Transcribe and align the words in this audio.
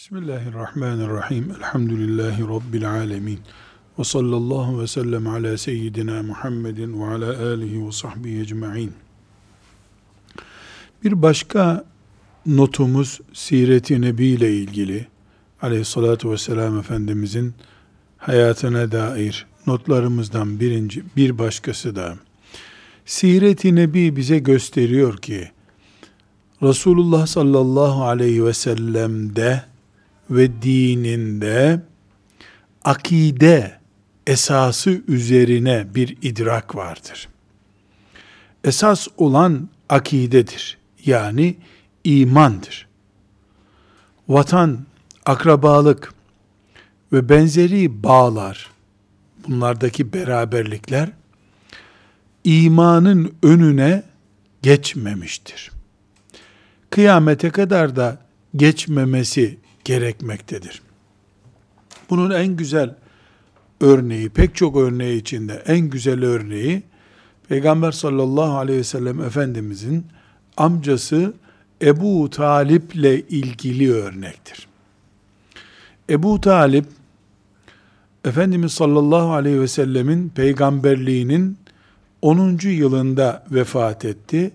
Bismillahirrahmanirrahim. 0.00 1.52
Elhamdülillahi 1.58 2.42
Rabbil 2.42 2.90
alemin. 2.90 3.38
Ve 3.98 4.04
sallallahu 4.04 4.80
ve 4.80 4.86
sellem 4.86 5.26
ala 5.26 5.58
seyyidina 5.58 6.22
Muhammedin 6.22 7.00
ve 7.00 7.04
ala 7.04 7.48
alihi 7.52 7.86
ve 7.86 7.92
sahbihi 7.92 8.40
ecma'in. 8.40 8.92
Bir 11.04 11.22
başka 11.22 11.84
notumuz 12.46 13.20
Siret-i 13.32 14.00
Nebi 14.00 14.26
ile 14.26 14.56
ilgili 14.56 15.06
aleyhissalatu 15.62 16.30
vesselam 16.30 16.78
Efendimizin 16.78 17.54
hayatına 18.18 18.92
dair 18.92 19.46
notlarımızdan 19.66 20.60
birinci, 20.60 21.04
bir 21.16 21.38
başkası 21.38 21.96
da 21.96 22.16
Siret-i 23.04 23.74
Nebi 23.74 24.16
bize 24.16 24.38
gösteriyor 24.38 25.16
ki 25.16 25.50
Resulullah 26.62 27.26
sallallahu 27.26 28.04
aleyhi 28.04 28.44
ve 28.44 28.52
sellem'de 28.52 29.69
ve 30.30 30.62
dininde 30.62 31.80
akide 32.84 33.78
esası 34.26 35.02
üzerine 35.08 35.86
bir 35.94 36.16
idrak 36.22 36.76
vardır. 36.76 37.28
Esas 38.64 39.08
olan 39.16 39.68
akidedir. 39.88 40.78
Yani 41.06 41.56
imandır. 42.04 42.88
Vatan, 44.28 44.78
akrabalık 45.26 46.14
ve 47.12 47.28
benzeri 47.28 48.02
bağlar, 48.02 48.70
bunlardaki 49.48 50.12
beraberlikler 50.12 51.10
imanın 52.44 53.34
önüne 53.42 54.02
geçmemiştir. 54.62 55.70
Kıyamete 56.90 57.50
kadar 57.50 57.96
da 57.96 58.18
geçmemesi 58.56 59.58
gerekmektedir. 59.84 60.82
Bunun 62.10 62.30
en 62.30 62.56
güzel 62.56 62.94
örneği, 63.80 64.28
pek 64.28 64.54
çok 64.56 64.76
örneği 64.76 65.20
içinde 65.20 65.62
en 65.66 65.80
güzel 65.80 66.24
örneği 66.24 66.82
Peygamber 67.48 67.92
sallallahu 67.92 68.58
aleyhi 68.58 68.78
ve 68.78 68.84
sellem 68.84 69.20
Efendimizin 69.20 70.06
amcası 70.56 71.34
Ebu 71.82 72.30
Talip 72.30 72.94
ile 72.94 73.20
ilgili 73.20 73.92
örnektir. 73.92 74.68
Ebu 76.10 76.40
Talip 76.40 76.86
Efendimiz 78.24 78.72
sallallahu 78.72 79.32
aleyhi 79.32 79.60
ve 79.60 79.68
sellemin 79.68 80.28
peygamberliğinin 80.28 81.58
10. 82.22 82.58
yılında 82.62 83.44
vefat 83.50 84.04
etti 84.04 84.50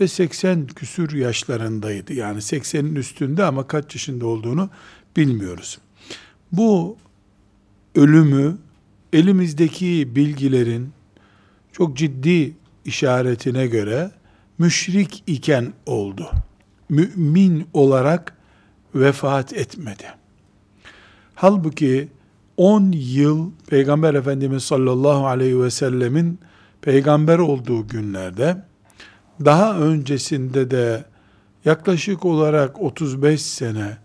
ve 0.00 0.08
80 0.08 0.66
küsür 0.66 1.12
yaşlarındaydı. 1.12 2.12
Yani 2.12 2.38
80'in 2.38 2.94
üstünde 2.94 3.44
ama 3.44 3.66
kaç 3.66 3.94
yaşında 3.94 4.26
olduğunu 4.26 4.70
bilmiyoruz. 5.16 5.78
Bu 6.52 6.96
ölümü 7.94 8.58
elimizdeki 9.12 10.16
bilgilerin 10.16 10.92
çok 11.72 11.96
ciddi 11.96 12.56
işaretine 12.84 13.66
göre 13.66 14.10
müşrik 14.58 15.22
iken 15.26 15.72
oldu. 15.86 16.30
Mümin 16.88 17.66
olarak 17.72 18.36
vefat 18.94 19.52
etmedi. 19.52 20.04
Halbuki 21.34 22.08
10 22.56 22.92
yıl 22.92 23.50
Peygamber 23.66 24.14
Efendimiz 24.14 24.62
sallallahu 24.62 25.26
aleyhi 25.26 25.62
ve 25.62 25.70
sellemin 25.70 26.38
peygamber 26.82 27.38
olduğu 27.38 27.88
günlerde 27.88 28.69
daha 29.44 29.78
öncesinde 29.78 30.70
de 30.70 31.04
yaklaşık 31.64 32.24
olarak 32.24 32.82
35 32.82 33.42
sene 33.42 33.96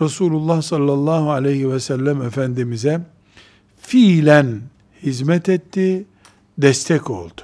Resulullah 0.00 0.62
sallallahu 0.62 1.30
aleyhi 1.30 1.72
ve 1.72 1.80
sellem 1.80 2.22
Efendimiz'e 2.22 3.00
fiilen 3.80 4.60
hizmet 5.02 5.48
etti, 5.48 6.04
destek 6.58 7.10
oldu. 7.10 7.40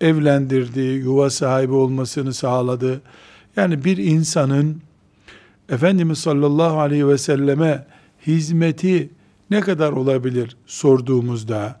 Evlendirdi, 0.00 0.80
yuva 0.80 1.30
sahibi 1.30 1.72
olmasını 1.72 2.34
sağladı. 2.34 3.00
Yani 3.56 3.84
bir 3.84 3.96
insanın 3.96 4.82
Efendimiz 5.68 6.18
sallallahu 6.18 6.80
aleyhi 6.80 7.08
ve 7.08 7.18
selleme 7.18 7.86
hizmeti 8.26 9.10
ne 9.50 9.60
kadar 9.60 9.92
olabilir 9.92 10.56
sorduğumuzda 10.66 11.80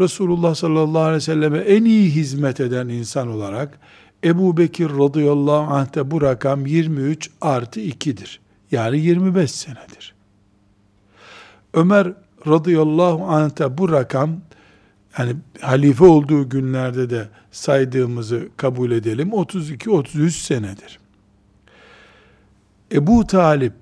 Resulullah 0.00 0.54
sallallahu 0.54 1.02
aleyhi 1.02 1.16
ve 1.16 1.20
selleme 1.20 1.58
en 1.58 1.84
iyi 1.84 2.10
hizmet 2.10 2.60
eden 2.60 2.88
insan 2.88 3.28
olarak 3.28 3.78
Ebu 4.26 4.56
Bekir 4.56 4.90
radıyallahu 4.90 5.74
anh'te 5.74 6.10
bu 6.10 6.22
rakam 6.22 6.66
23 6.66 7.30
artı 7.40 7.80
2'dir. 7.80 8.40
Yani 8.70 8.98
25 8.98 9.50
senedir. 9.50 10.14
Ömer 11.74 12.12
radıyallahu 12.46 13.24
anh'te 13.24 13.78
bu 13.78 13.92
rakam 13.92 14.40
yani 15.18 15.36
halife 15.60 16.04
olduğu 16.04 16.48
günlerde 16.48 17.10
de 17.10 17.28
saydığımızı 17.50 18.48
kabul 18.56 18.90
edelim 18.90 19.28
32-33 19.28 20.30
senedir. 20.30 20.98
Ebu 22.92 23.26
Talip 23.26 23.72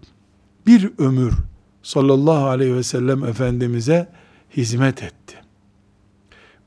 bir 0.67 0.91
ömür 0.99 1.33
sallallahu 1.83 2.47
aleyhi 2.47 2.75
ve 2.75 2.83
sellem 2.83 3.25
Efendimiz'e 3.25 4.09
hizmet 4.57 5.03
etti. 5.03 5.37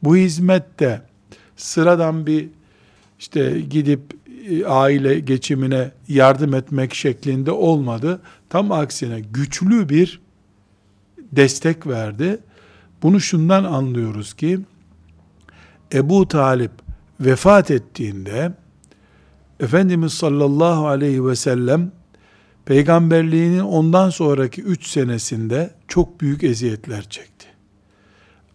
Bu 0.03 0.15
hizmette 0.15 1.01
sıradan 1.55 2.27
bir 2.27 2.49
işte 3.19 3.59
gidip 3.69 4.01
e, 4.49 4.65
aile 4.65 5.19
geçimine 5.19 5.91
yardım 6.07 6.53
etmek 6.53 6.93
şeklinde 6.93 7.51
olmadı. 7.51 8.21
Tam 8.49 8.71
aksine 8.71 9.19
güçlü 9.19 9.89
bir 9.89 10.21
destek 11.31 11.87
verdi. 11.87 12.39
Bunu 13.03 13.19
şundan 13.19 13.63
anlıyoruz 13.63 14.33
ki 14.33 14.59
Ebu 15.93 16.27
Talip 16.27 16.71
vefat 17.19 17.71
ettiğinde 17.71 18.51
Efendimiz 19.59 20.13
sallallahu 20.13 20.87
aleyhi 20.87 21.25
ve 21.25 21.35
sellem 21.35 21.91
peygamberliğinin 22.65 23.59
ondan 23.59 24.09
sonraki 24.09 24.61
üç 24.61 24.87
senesinde 24.87 25.71
çok 25.87 26.21
büyük 26.21 26.43
eziyetler 26.43 27.09
çekti. 27.09 27.47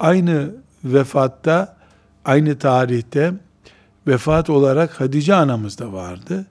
Aynı 0.01 0.55
vefatta, 0.85 1.77
aynı 2.25 2.59
tarihte 2.59 3.35
vefat 4.07 4.51
olarak 4.51 5.01
Hatice 5.01 5.35
anamız 5.35 5.79
da 5.79 5.93
vardı. 5.93 6.47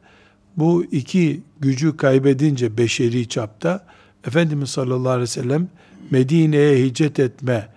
Bu 0.57 0.85
iki 0.91 1.41
gücü 1.59 1.97
kaybedince 1.97 2.77
beşeri 2.77 3.27
çapta 3.27 3.85
Efendimiz 4.27 4.69
sallallahu 4.69 5.09
aleyhi 5.09 5.21
ve 5.21 5.27
sellem 5.27 5.67
Medine'ye 6.11 6.85
hicret 6.85 7.19
etme 7.19 7.69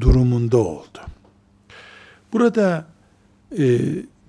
durumunda 0.00 0.58
oldu. 0.58 0.98
Burada 2.32 2.86
e, 3.58 3.78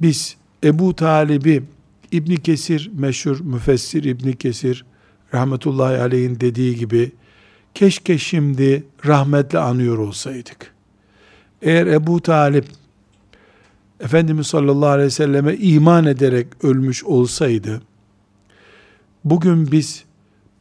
biz 0.01 0.37
Ebu 0.63 0.95
Talib'i 0.95 1.63
İbni 2.11 2.37
Kesir, 2.37 2.91
meşhur 2.93 3.39
müfessir 3.39 4.03
İbni 4.03 4.35
Kesir, 4.35 4.85
rahmetullahi 5.33 5.97
aleyhin 5.97 6.39
dediği 6.39 6.75
gibi, 6.75 7.11
keşke 7.73 8.17
şimdi 8.17 8.83
rahmetle 9.05 9.59
anıyor 9.59 9.97
olsaydık. 9.97 10.73
Eğer 11.61 11.87
Ebu 11.87 12.21
Talip 12.21 12.65
Efendimiz 14.03 14.47
sallallahu 14.47 14.89
aleyhi 14.89 15.05
ve 15.05 15.11
selleme 15.11 15.55
iman 15.55 16.05
ederek 16.05 16.47
ölmüş 16.63 17.03
olsaydı, 17.03 17.81
bugün 19.23 19.71
biz 19.71 20.03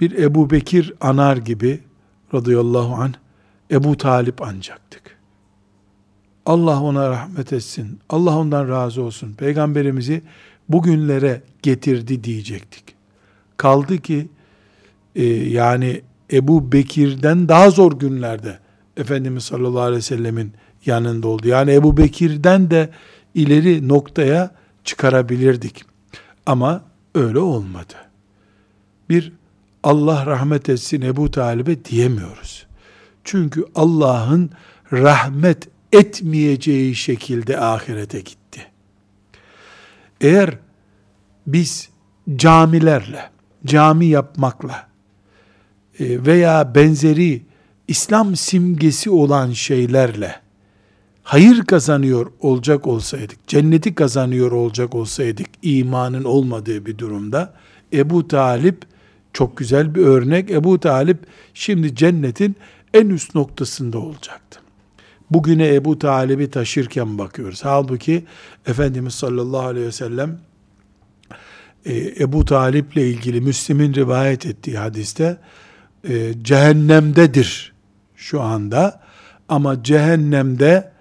bir 0.00 0.18
Ebu 0.18 0.50
Bekir 0.50 0.94
anar 1.00 1.36
gibi 1.36 1.80
radıyallahu 2.34 2.94
anh 2.94 3.12
Ebu 3.70 3.96
Talip 3.96 4.42
ancaktık. 4.42 5.02
Allah 6.46 6.82
ona 6.82 7.10
rahmet 7.10 7.52
etsin. 7.52 7.98
Allah 8.08 8.38
ondan 8.38 8.68
razı 8.68 9.02
olsun. 9.02 9.32
Peygamberimizi 9.32 10.22
bugünlere 10.68 11.42
getirdi 11.62 12.24
diyecektik. 12.24 12.84
Kaldı 13.56 13.98
ki 13.98 14.28
e, 15.16 15.24
yani 15.26 16.02
Ebu 16.32 16.72
Bekir'den 16.72 17.48
daha 17.48 17.70
zor 17.70 17.92
günlerde 17.92 18.58
Efendimiz 18.96 19.44
sallallahu 19.44 19.80
aleyhi 19.80 19.98
ve 19.98 20.02
sellemin 20.02 20.52
yanında 20.86 21.28
oldu. 21.28 21.48
Yani 21.48 21.72
Ebu 21.72 21.96
Bekir'den 21.96 22.70
de 22.70 22.90
ileri 23.34 23.88
noktaya 23.88 24.50
çıkarabilirdik. 24.84 25.84
Ama 26.46 26.84
öyle 27.14 27.38
olmadı. 27.38 27.94
Bir 29.08 29.32
Allah 29.82 30.26
rahmet 30.26 30.68
etsin 30.68 31.02
Ebu 31.02 31.30
Talib'e 31.30 31.84
diyemiyoruz. 31.84 32.66
Çünkü 33.24 33.64
Allah'ın 33.74 34.50
rahmet 34.92 35.68
etmeyeceği 35.92 36.94
şekilde 36.94 37.60
ahirete 37.60 38.20
gitti. 38.20 38.66
Eğer 40.20 40.58
biz 41.46 41.88
camilerle, 42.36 43.30
cami 43.66 44.06
yapmakla 44.06 44.88
e, 45.98 46.26
veya 46.26 46.74
benzeri 46.74 47.42
İslam 47.88 48.36
simgesi 48.36 49.10
olan 49.10 49.52
şeylerle 49.52 50.40
hayır 51.22 51.64
kazanıyor 51.64 52.32
olacak 52.40 52.86
olsaydık, 52.86 53.48
cenneti 53.48 53.94
kazanıyor 53.94 54.52
olacak 54.52 54.94
olsaydık 54.94 55.46
imanın 55.62 56.24
olmadığı 56.24 56.86
bir 56.86 56.98
durumda 56.98 57.54
Ebu 57.92 58.28
Talip 58.28 58.92
Çok 59.32 59.56
güzel 59.56 59.94
bir 59.94 60.06
örnek. 60.06 60.50
Ebu 60.50 60.80
Talip 60.80 61.18
şimdi 61.54 61.94
cennetin 61.94 62.56
en 62.94 63.08
üst 63.08 63.34
noktasında 63.34 63.98
olacaktı. 63.98 64.60
Bugüne 65.30 65.74
Ebu 65.74 65.98
Talib'i 65.98 66.50
taşırken 66.50 67.18
bakıyoruz. 67.18 67.64
Halbuki 67.64 68.24
Efendimiz 68.66 69.14
sallallahu 69.14 69.66
aleyhi 69.66 69.86
ve 69.86 69.92
sellem 69.92 70.38
e, 71.84 72.22
Ebu 72.22 72.44
Talip'le 72.44 72.96
ilgili 72.96 73.40
Müslim'in 73.40 73.94
rivayet 73.94 74.46
ettiği 74.46 74.78
hadiste 74.78 75.36
e, 76.08 76.32
cehennemdedir 76.42 77.72
şu 78.16 78.40
anda 78.40 79.00
ama 79.48 79.82
cehennemde 79.82 80.91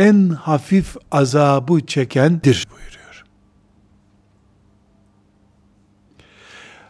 en 0.00 0.28
hafif 0.28 0.96
azabı 1.12 1.86
çekendir 1.86 2.66
buyuruyor. 2.70 3.24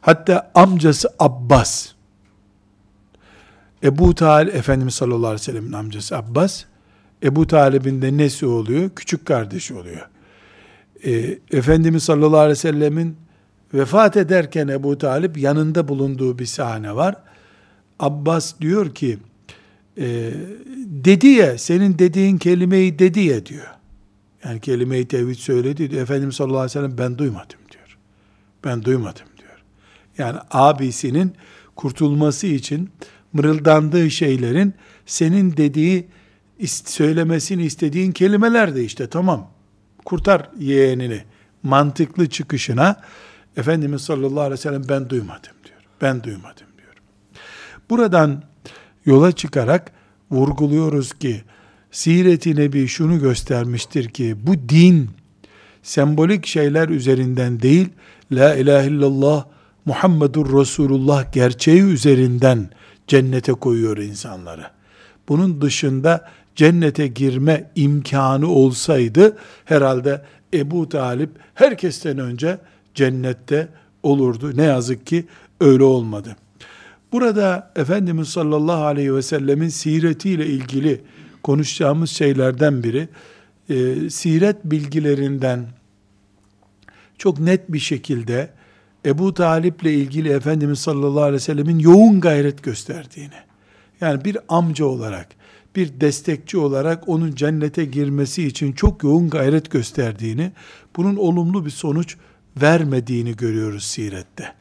Hatta 0.01 0.51
amcası 0.55 1.09
Abbas 1.19 1.89
Ebu 3.83 4.15
Talib 4.15 4.55
Efendimiz 4.55 4.95
sallallahu 4.95 5.27
aleyhi 5.27 5.41
ve 5.41 5.45
sellem'in 5.45 5.73
amcası 5.73 6.17
Abbas 6.17 6.65
Ebu 7.23 7.47
Talib'in 7.47 8.03
de 8.03 8.17
nesi 8.17 8.47
oluyor? 8.47 8.91
Küçük 8.97 9.27
kardeşi 9.27 9.75
oluyor. 9.75 10.09
E, 11.05 11.39
Efendimiz 11.51 12.03
sallallahu 12.03 12.39
aleyhi 12.39 12.51
ve 12.51 12.56
sellemin 12.56 13.17
vefat 13.75 14.17
ederken 14.17 14.69
Ebu 14.69 14.99
Talip 14.99 15.39
yanında 15.39 15.89
bulunduğu 15.89 16.39
bir 16.39 16.47
sahne 16.47 16.97
var. 16.97 17.17
Abbas 17.99 18.61
diyor 18.61 18.95
ki 18.95 19.19
e, 19.99 20.33
dedi 20.87 21.27
ya 21.27 21.59
senin 21.59 21.99
dediğin 21.99 22.39
kelimeyi 22.39 22.99
dedi 22.99 23.21
ya 23.21 23.47
diyor. 23.47 23.67
Yani 24.45 24.61
kelimeyi 24.61 25.09
tevhid 25.09 25.35
söyledi 25.35 25.91
diyor. 25.91 26.03
Efendimiz 26.03 26.35
sallallahu 26.35 26.59
aleyhi 26.59 26.79
ve 26.79 26.83
sellem 26.83 26.99
ben 26.99 27.19
duymadım 27.19 27.59
diyor. 27.71 27.99
Ben 28.65 28.85
duymadım 28.85 29.27
diyor. 29.39 29.63
Yani 30.19 30.39
abisinin 30.51 31.33
kurtulması 31.77 32.47
için 32.47 32.91
mırıldandığı 33.33 34.11
şeylerin 34.11 34.75
senin 35.07 35.57
dediği 35.57 36.09
söylemesini 36.67 37.63
istediğin 37.63 38.13
kelimeler 38.13 38.75
de 38.75 38.85
işte 38.85 39.07
tamam 39.07 39.51
kurtar 40.05 40.51
yeğenini 40.59 41.25
mantıklı 41.63 42.29
çıkışına 42.29 43.03
Efendimiz 43.57 44.03
sallallahu 44.03 44.41
aleyhi 44.41 44.53
ve 44.53 44.57
sellem 44.57 44.89
ben 44.89 45.11
duymadım 45.11 45.53
diyor. 45.65 45.81
Ben 46.01 46.23
duymadım 46.23 46.67
diyor. 46.79 46.95
Buradan 47.91 48.43
yola 49.06 49.32
çıkarak 49.32 49.93
vurguluyoruz 50.31 51.12
ki 51.12 51.43
Siret-i 51.91 52.56
Nebi 52.56 52.88
şunu 52.88 53.20
göstermiştir 53.20 54.08
ki 54.08 54.37
bu 54.43 54.69
din 54.69 55.11
sembolik 55.82 56.47
şeyler 56.47 56.88
üzerinden 56.88 57.61
değil 57.61 57.88
La 58.32 58.55
ilahe 58.55 58.87
illallah 58.87 59.44
Muhammedur 59.85 60.61
Resulullah 60.61 61.32
gerçeği 61.32 61.82
üzerinden 61.82 62.70
cennete 63.06 63.52
koyuyor 63.52 63.97
insanları. 63.97 64.67
Bunun 65.29 65.61
dışında 65.61 66.31
cennete 66.56 67.06
girme 67.06 67.70
imkanı 67.75 68.49
olsaydı 68.49 69.37
herhalde 69.64 70.23
Ebu 70.55 70.88
Talip 70.88 71.31
herkesten 71.55 72.19
önce 72.19 72.58
cennette 72.94 73.69
olurdu. 74.03 74.56
Ne 74.56 74.64
yazık 74.64 75.06
ki 75.06 75.26
öyle 75.61 75.85
olmadı. 75.85 76.37
Burada 77.12 77.73
Efendimiz 77.77 78.29
sallallahu 78.29 78.85
aleyhi 78.85 79.15
ve 79.15 79.23
sellemin 79.23 79.69
siretiyle 79.69 80.47
ilgili 80.47 81.01
konuşacağımız 81.43 82.11
şeylerden 82.11 82.83
biri, 82.83 83.09
e, 83.69 84.11
siret 84.11 84.65
bilgilerinden 84.65 85.67
çok 87.19 87.41
net 87.41 87.73
bir 87.73 87.79
şekilde 87.79 88.51
Ebu 89.07 89.35
Talip 89.35 89.83
ile 89.83 89.95
ilgili 89.95 90.29
Efendimiz 90.29 90.79
sallallahu 90.79 91.23
aleyhi 91.23 91.35
ve 91.35 91.41
sellemin 91.41 91.79
yoğun 91.79 92.21
gayret 92.21 92.62
gösterdiğini, 92.62 93.35
yani 94.01 94.25
bir 94.25 94.39
amca 94.49 94.85
olarak, 94.85 95.29
bir 95.77 96.01
destekçi 96.01 96.59
olarak 96.59 97.09
onun 97.09 97.35
cennete 97.35 97.85
girmesi 97.85 98.47
için 98.47 98.73
çok 98.73 99.03
yoğun 99.03 99.31
gayret 99.31 99.71
gösterdiğini, 99.71 100.53
bunun 100.97 101.17
olumlu 101.17 101.65
bir 101.65 101.71
sonuç 101.71 102.17
vermediğini 102.63 103.37
görüyoruz 103.37 103.85
sirette. 103.85 104.53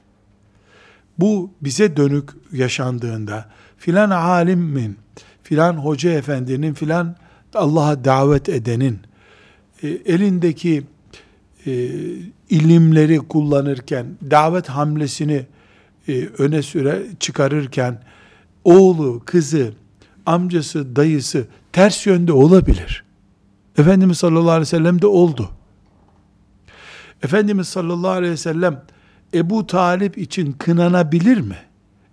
Bu 1.19 1.51
bize 1.61 1.97
dönük 1.97 2.29
yaşandığında 2.53 3.45
filan 3.77 4.09
alimin, 4.09 4.97
filan 5.43 5.73
hoca 5.73 6.11
efendinin, 6.11 6.73
filan 6.73 7.15
Allah'a 7.53 8.05
davet 8.05 8.49
edenin 8.49 8.99
e, 9.83 9.87
elindeki 9.87 10.83
e, 11.65 11.71
ilimleri 12.49 13.17
kullanırken, 13.17 14.05
davet 14.31 14.69
hamlesini 14.69 15.45
e, 16.07 16.25
öne 16.37 16.61
süre 16.61 17.03
çıkarırken 17.19 18.01
oğlu, 18.63 19.21
kızı, 19.25 19.73
amcası, 20.25 20.95
dayısı 20.95 21.47
ters 21.71 22.05
yönde 22.05 22.33
olabilir. 22.33 23.03
Efendimiz 23.77 24.17
sallallahu 24.17 24.49
aleyhi 24.49 24.61
ve 24.61 24.65
sellem 24.65 25.01
de 25.01 25.07
oldu. 25.07 25.49
Efendimiz 27.23 27.67
sallallahu 27.67 28.11
aleyhi 28.11 28.33
ve 28.33 28.37
sellem 28.37 28.81
Ebu 29.33 29.67
Talip 29.67 30.17
için 30.17 30.51
kınanabilir 30.51 31.41
mi? 31.41 31.57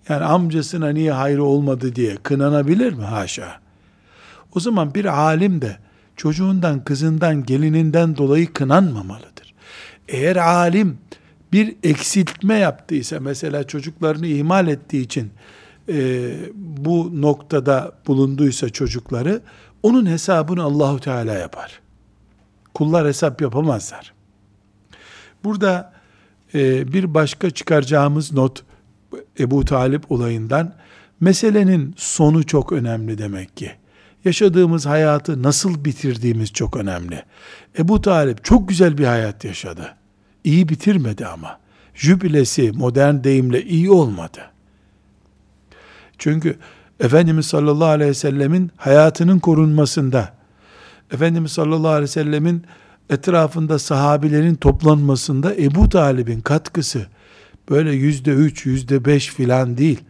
Yani 0.08 0.24
amcasına 0.24 0.88
niye 0.88 1.12
hayrı 1.12 1.44
olmadı 1.44 1.94
diye 1.94 2.16
kınanabilir 2.16 2.92
mi? 2.92 3.04
Haşa. 3.04 3.60
O 4.54 4.60
zaman 4.60 4.94
bir 4.94 5.04
alim 5.04 5.62
de 5.62 5.76
çocuğundan, 6.16 6.84
kızından, 6.84 7.44
gelininden 7.44 8.16
dolayı 8.16 8.52
kınanmamalıdır. 8.52 9.54
Eğer 10.08 10.36
alim 10.36 10.98
bir 11.52 11.76
eksiltme 11.82 12.54
yaptıysa, 12.54 13.20
mesela 13.20 13.64
çocuklarını 13.64 14.26
ihmal 14.26 14.68
ettiği 14.68 15.02
için 15.02 15.30
e, 15.88 16.30
bu 16.54 17.22
noktada 17.22 17.92
bulunduysa 18.06 18.68
çocukları, 18.68 19.42
onun 19.82 20.06
hesabını 20.06 20.62
Allahu 20.62 21.00
Teala 21.00 21.32
yapar. 21.34 21.80
Kullar 22.74 23.06
hesap 23.06 23.40
yapamazlar. 23.40 24.12
Burada 25.44 25.95
e, 26.54 26.92
bir 26.92 27.14
başka 27.14 27.50
çıkaracağımız 27.50 28.32
not 28.32 28.62
Ebu 29.40 29.64
Talip 29.64 30.12
olayından 30.12 30.74
meselenin 31.20 31.94
sonu 31.96 32.46
çok 32.46 32.72
önemli 32.72 33.18
demek 33.18 33.56
ki. 33.56 33.72
Yaşadığımız 34.24 34.86
hayatı 34.86 35.42
nasıl 35.42 35.84
bitirdiğimiz 35.84 36.52
çok 36.52 36.76
önemli. 36.76 37.24
Ebu 37.78 38.00
Talip 38.00 38.44
çok 38.44 38.68
güzel 38.68 38.98
bir 38.98 39.04
hayat 39.04 39.44
yaşadı. 39.44 39.94
İyi 40.44 40.68
bitirmedi 40.68 41.26
ama. 41.26 41.58
Jübilesi 41.94 42.72
modern 42.72 43.24
deyimle 43.24 43.64
iyi 43.64 43.90
olmadı. 43.90 44.40
Çünkü 46.18 46.58
Efendimiz 47.00 47.46
sallallahu 47.46 47.88
aleyhi 47.88 48.10
ve 48.10 48.14
sellemin 48.14 48.70
hayatının 48.76 49.38
korunmasında, 49.38 50.32
Efendimiz 51.10 51.52
sallallahu 51.52 51.90
aleyhi 51.90 52.02
ve 52.02 52.06
sellemin 52.06 52.64
etrafında 53.10 53.78
sahabilerin 53.78 54.54
toplanmasında 54.54 55.54
Ebu 55.54 55.88
Talib'in 55.88 56.40
katkısı 56.40 57.06
böyle 57.70 57.92
yüzde 57.92 58.30
üç, 58.30 58.66
yüzde 58.66 59.04
beş 59.04 59.28
filan 59.28 59.78
değil. 59.78 60.00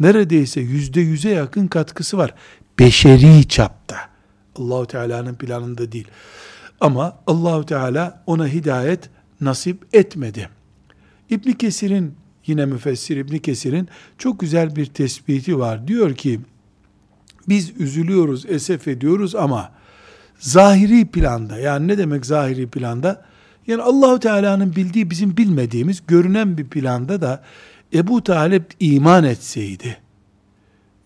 Neredeyse 0.00 0.60
yüzde 0.60 1.00
yüze 1.00 1.30
yakın 1.30 1.66
katkısı 1.66 2.18
var. 2.18 2.34
Beşeri 2.78 3.48
çapta. 3.48 3.96
Allahu 4.56 4.86
Teala'nın 4.86 5.34
planında 5.34 5.92
değil. 5.92 6.08
Ama 6.80 7.18
Allahu 7.26 7.66
Teala 7.66 8.22
ona 8.26 8.48
hidayet 8.48 9.10
nasip 9.40 9.94
etmedi. 9.94 10.48
İbn 11.30 11.52
Kesir'in 11.52 12.14
yine 12.46 12.66
müfessir 12.66 13.16
İbn 13.16 13.36
Kesir'in 13.36 13.88
çok 14.18 14.40
güzel 14.40 14.76
bir 14.76 14.86
tespiti 14.86 15.58
var. 15.58 15.88
Diyor 15.88 16.14
ki 16.14 16.40
biz 17.48 17.80
üzülüyoruz, 17.80 18.46
esef 18.46 18.88
ediyoruz 18.88 19.34
ama 19.34 19.72
zahiri 20.38 21.06
planda 21.06 21.58
yani 21.58 21.88
ne 21.88 21.98
demek 21.98 22.26
zahiri 22.26 22.66
planda? 22.66 23.24
Yani 23.66 23.82
Allahu 23.82 24.20
Teala'nın 24.20 24.76
bildiği 24.76 25.10
bizim 25.10 25.36
bilmediğimiz 25.36 26.02
görünen 26.06 26.58
bir 26.58 26.64
planda 26.64 27.20
da 27.20 27.42
Ebu 27.94 28.24
Talip 28.24 28.66
iman 28.80 29.24
etseydi 29.24 29.96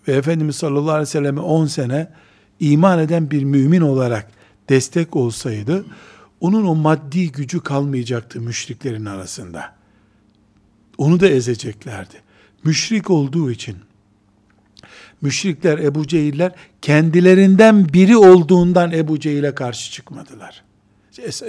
ve 0.08 0.12
Efendimiz 0.12 0.56
sallallahu 0.56 0.90
aleyhi 0.90 1.02
ve 1.02 1.06
selleme 1.06 1.40
10 1.40 1.66
sene 1.66 2.08
iman 2.60 2.98
eden 2.98 3.30
bir 3.30 3.44
mümin 3.44 3.80
olarak 3.80 4.30
destek 4.68 5.16
olsaydı 5.16 5.84
onun 6.40 6.66
o 6.66 6.74
maddi 6.74 7.32
gücü 7.32 7.60
kalmayacaktı 7.60 8.40
müşriklerin 8.40 9.04
arasında. 9.04 9.74
Onu 10.98 11.20
da 11.20 11.28
ezeceklerdi. 11.28 12.14
Müşrik 12.64 13.10
olduğu 13.10 13.50
için 13.50 13.76
müşrikler, 15.22 15.78
Ebu 15.78 16.06
Cehiller 16.06 16.52
kendilerinden 16.82 17.92
biri 17.92 18.16
olduğundan 18.16 18.92
Ebu 18.92 19.20
Cehil'e 19.20 19.54
karşı 19.54 19.92
çıkmadılar. 19.92 20.62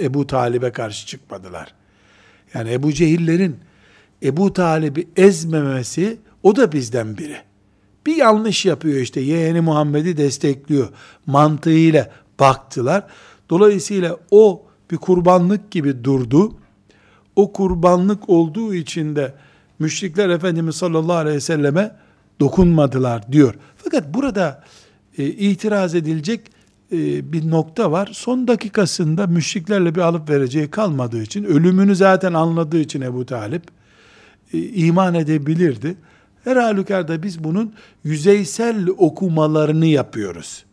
Ebu 0.00 0.26
Talib'e 0.26 0.72
karşı 0.72 1.06
çıkmadılar. 1.06 1.74
Yani 2.54 2.72
Ebu 2.72 2.92
Cehillerin 2.92 3.56
Ebu 4.22 4.52
Talib'i 4.52 5.08
ezmemesi 5.16 6.18
o 6.42 6.56
da 6.56 6.72
bizden 6.72 7.18
biri. 7.18 7.36
Bir 8.06 8.16
yanlış 8.16 8.66
yapıyor 8.66 9.00
işte 9.00 9.20
yeğeni 9.20 9.60
Muhammed'i 9.60 10.16
destekliyor 10.16 10.88
mantığıyla 11.26 12.10
baktılar. 12.40 13.06
Dolayısıyla 13.50 14.16
o 14.30 14.62
bir 14.90 14.96
kurbanlık 14.96 15.70
gibi 15.70 16.04
durdu. 16.04 16.54
O 17.36 17.52
kurbanlık 17.52 18.28
olduğu 18.28 18.74
için 18.74 19.16
de 19.16 19.34
Müşrikler 19.78 20.28
Efendimiz 20.28 20.76
sallallahu 20.76 21.16
aleyhi 21.16 21.36
ve 21.36 21.40
selleme 21.40 21.96
dokunmadılar 22.40 23.32
diyor. 23.32 23.54
Fakat 23.76 24.14
burada 24.14 24.64
e, 25.18 25.26
itiraz 25.26 25.94
edilecek 25.94 26.40
e, 26.92 27.32
bir 27.32 27.50
nokta 27.50 27.92
var. 27.92 28.10
Son 28.12 28.48
dakikasında 28.48 29.26
müşriklerle 29.26 29.94
bir 29.94 30.00
alıp 30.00 30.30
vereceği 30.30 30.70
kalmadığı 30.70 31.22
için, 31.22 31.44
ölümünü 31.44 31.96
zaten 31.96 32.32
anladığı 32.32 32.78
için 32.78 33.00
Ebu 33.00 33.26
Talip 33.26 33.62
e, 34.52 34.58
iman 34.58 35.14
edebilirdi. 35.14 35.96
Her 36.44 36.56
halükarda 36.56 37.22
biz 37.22 37.44
bunun 37.44 37.74
yüzeysel 38.04 38.88
okumalarını 38.88 39.86
yapıyoruz. 39.86 40.64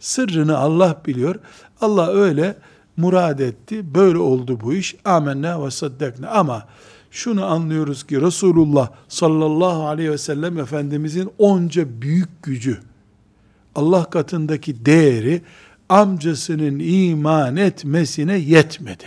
Sırrını 0.00 0.58
Allah 0.58 1.02
biliyor. 1.06 1.36
Allah 1.80 2.12
öyle 2.12 2.56
murad 2.96 3.38
etti. 3.38 3.94
Böyle 3.94 4.18
oldu 4.18 4.60
bu 4.60 4.74
iş. 4.74 4.96
Amenna 5.04 5.66
ve 5.66 5.70
saddakna. 5.70 6.28
Ama 6.28 6.66
şunu 7.14 7.44
anlıyoruz 7.44 8.06
ki 8.06 8.20
Resulullah 8.20 8.88
sallallahu 9.08 9.86
aleyhi 9.86 10.10
ve 10.10 10.18
sellem 10.18 10.58
Efendimizin 10.58 11.30
onca 11.38 12.02
büyük 12.02 12.42
gücü, 12.42 12.80
Allah 13.74 14.10
katındaki 14.10 14.86
değeri 14.86 15.42
amcasının 15.88 16.78
iman 16.78 17.56
etmesine 17.56 18.38
yetmedi. 18.38 19.04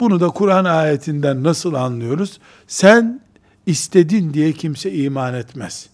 Bunu 0.00 0.20
da 0.20 0.28
Kur'an 0.28 0.64
ayetinden 0.64 1.44
nasıl 1.44 1.74
anlıyoruz? 1.74 2.38
Sen 2.66 3.20
istedin 3.66 4.34
diye 4.34 4.52
kimse 4.52 4.92
iman 4.92 5.34
etmez. 5.34 5.86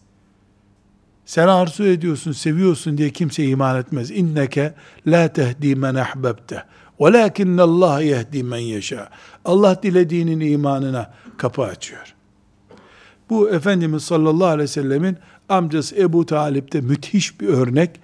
Sen 1.27 1.49
arzu 1.49 1.85
ediyorsun, 1.85 2.33
seviyorsun 2.33 2.99
diye 2.99 3.11
kimse 3.11 3.45
iman 3.45 3.81
etmez. 3.81 4.11
İnneke 4.11 4.75
la 5.07 5.33
tehdi 5.33 5.77
men 5.77 5.95
ahbebte. 5.95 6.65
Velakinne 7.01 7.63
Allah 7.63 8.03
yehdi 8.03 8.43
men 8.43 8.59
yeşâ. 8.59 9.09
Allah 9.45 9.83
dilediğinin 9.83 10.41
imanına 10.41 11.15
kapı 11.37 11.63
açıyor. 11.63 12.15
Bu 13.31 13.51
Efendimiz 13.51 14.03
sallallahu 14.03 14.47
aleyhi 14.49 14.63
ve 14.63 14.67
sellemin 14.67 15.17
amcası 15.49 15.97
Ebu 15.97 16.27
Talip'te 16.27 16.81
müthiş 16.81 17.41
bir 17.41 17.49
örnek. 17.49 18.01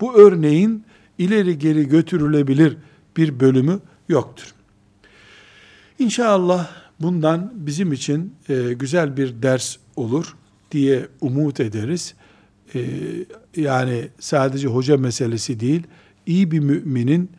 Bu 0.00 0.14
örneğin 0.14 0.84
ileri 1.18 1.58
geri 1.58 1.88
götürülebilir 1.88 2.76
bir 3.16 3.40
bölümü 3.40 3.80
yoktur. 4.08 4.54
İnşallah 5.98 6.70
bundan 7.00 7.52
bizim 7.54 7.92
için 7.92 8.34
e, 8.48 8.72
güzel 8.72 9.16
bir 9.16 9.42
ders 9.42 9.76
olur 9.96 10.36
diye 10.70 11.08
umut 11.20 11.60
ederiz. 11.60 12.14
E, 12.74 12.80
yani 13.56 14.08
sadece 14.18 14.68
hoca 14.68 14.96
meselesi 14.96 15.60
değil, 15.60 15.82
iyi 16.26 16.50
bir 16.50 16.58
müminin 16.58 17.30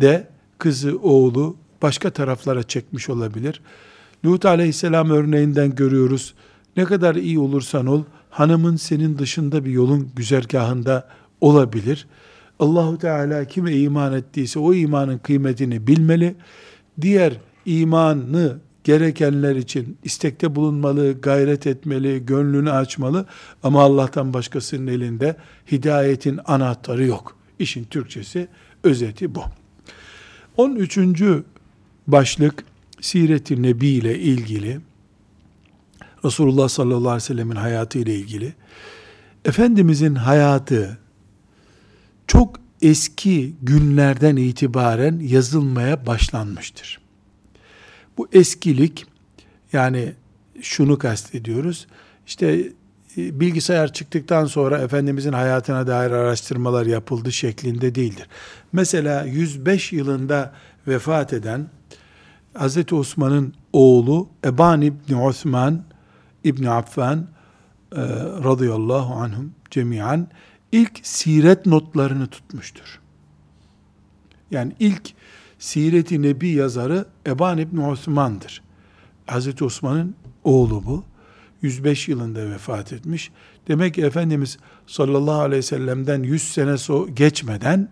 de 0.00 0.28
kızı, 0.58 0.98
oğlu 1.02 1.56
başka 1.82 2.10
taraflara 2.10 2.62
çekmiş 2.62 3.10
olabilir. 3.10 3.60
Lut 4.24 4.44
aleyhisselam 4.44 5.10
örneğinden 5.10 5.74
görüyoruz. 5.74 6.34
Ne 6.76 6.84
kadar 6.84 7.14
iyi 7.14 7.38
olursan 7.38 7.86
ol, 7.86 8.02
hanımın 8.30 8.76
senin 8.76 9.18
dışında 9.18 9.64
bir 9.64 9.70
yolun 9.70 10.10
güzergahında 10.16 11.08
olabilir. 11.40 12.06
Allahu 12.58 12.98
Teala 12.98 13.44
kime 13.44 13.72
iman 13.72 14.12
ettiyse 14.12 14.58
o 14.58 14.74
imanın 14.74 15.18
kıymetini 15.18 15.86
bilmeli. 15.86 16.34
Diğer 17.00 17.40
imanı 17.66 18.58
gerekenler 18.84 19.56
için 19.56 19.98
istekte 20.04 20.54
bulunmalı, 20.54 21.20
gayret 21.20 21.66
etmeli, 21.66 22.26
gönlünü 22.26 22.70
açmalı 22.70 23.26
ama 23.62 23.82
Allah'tan 23.82 24.34
başkasının 24.34 24.86
elinde 24.86 25.36
hidayetin 25.72 26.40
anahtarı 26.44 27.04
yok. 27.04 27.36
İşin 27.58 27.84
Türkçesi, 27.84 28.48
özeti 28.84 29.34
bu. 29.34 29.42
13. 30.56 30.98
başlık 32.06 32.64
Siret-i 33.00 33.62
Nebi 33.62 33.88
ile 33.88 34.18
ilgili 34.18 34.80
Resulullah 36.24 36.68
sallallahu 36.68 36.98
aleyhi 37.10 37.14
ve 37.14 37.20
sellemin 37.20 37.56
hayatı 37.56 37.98
ile 37.98 38.14
ilgili 38.14 38.54
Efendimizin 39.44 40.14
hayatı 40.14 40.98
çok 42.26 42.60
eski 42.82 43.54
günlerden 43.62 44.36
itibaren 44.36 45.18
yazılmaya 45.18 46.06
başlanmıştır. 46.06 47.00
Bu 48.18 48.28
eskilik 48.32 49.06
yani 49.72 50.12
şunu 50.62 50.98
kastediyoruz. 50.98 51.86
İşte 52.26 52.72
bilgisayar 53.16 53.92
çıktıktan 53.92 54.44
sonra 54.44 54.78
Efendimizin 54.78 55.32
hayatına 55.32 55.86
dair 55.86 56.10
araştırmalar 56.10 56.86
yapıldı 56.86 57.32
şeklinde 57.32 57.94
değildir. 57.94 58.28
Mesela 58.72 59.24
105 59.24 59.92
yılında 59.92 60.52
vefat 60.88 61.32
eden 61.32 61.68
Hz. 62.54 62.92
Osman'ın 62.92 63.54
oğlu 63.72 64.28
Eban 64.44 64.82
İbni 64.82 65.16
Osman 65.16 65.84
İbni 66.44 66.70
Affan 66.70 67.18
e, 67.18 68.00
radıyallahu 68.44 69.14
anhum 69.14 69.52
cemiyen 69.70 70.28
ilk 70.72 71.00
siret 71.02 71.66
notlarını 71.66 72.26
tutmuştur. 72.26 73.00
Yani 74.50 74.72
ilk 74.78 75.14
Siret-i 75.58 76.22
Nebi 76.22 76.48
yazarı 76.48 77.06
Eban 77.26 77.58
İbni 77.58 77.86
Osman'dır. 77.86 78.62
Hz. 79.26 79.62
Osman'ın 79.62 80.14
oğlu 80.44 80.84
bu. 80.86 81.04
105 81.62 82.08
yılında 82.08 82.50
vefat 82.50 82.92
etmiş. 82.92 83.30
Demek 83.68 83.94
ki 83.94 84.02
Efendimiz 84.02 84.58
sallallahu 84.86 85.40
aleyhi 85.40 85.58
ve 85.58 85.62
sellem'den 85.62 86.22
100 86.22 86.42
sene 86.42 86.78
so 86.78 87.08
geçmeden 87.14 87.88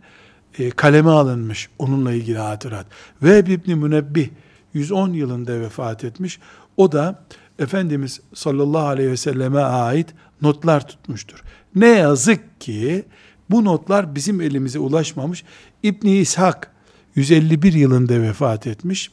e, 0.59 0.71
kaleme 0.71 1.11
alınmış 1.11 1.68
onunla 1.78 2.12
ilgili 2.12 2.38
hatırat. 2.38 2.87
Ve 3.23 3.38
İbni 3.38 3.75
Münebbih 3.75 4.28
110 4.75 5.12
yılında 5.12 5.61
vefat 5.61 6.04
etmiş. 6.04 6.38
O 6.76 6.92
da 6.92 7.25
Efendimiz 7.59 8.21
sallallahu 8.35 8.87
aleyhi 8.87 9.11
ve 9.11 9.16
selleme 9.16 9.61
ait 9.61 10.14
notlar 10.42 10.88
tutmuştur. 10.88 11.42
Ne 11.75 11.88
yazık 11.88 12.61
ki 12.61 13.04
bu 13.50 13.64
notlar 13.64 14.14
bizim 14.14 14.40
elimize 14.40 14.78
ulaşmamış. 14.78 15.44
İbni 15.83 16.18
İshak 16.18 16.71
151 17.14 17.73
yılında 17.73 18.23
vefat 18.23 18.66
etmiş. 18.66 19.11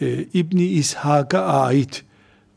Ee, 0.00 0.22
İbni 0.22 0.66
İshak'a 0.66 1.40
ait 1.40 2.04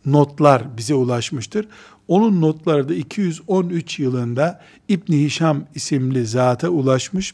notlar 0.08 0.78
bize 0.78 0.94
ulaşmıştır. 0.94 1.68
Onun 2.08 2.42
notları 2.42 2.90
da 2.90 2.94
213 2.94 4.00
yılında 4.00 4.62
İbni 4.88 5.24
Hişam 5.24 5.66
isimli 5.76 6.26
zata 6.26 6.70
ulaşmış. 6.70 7.34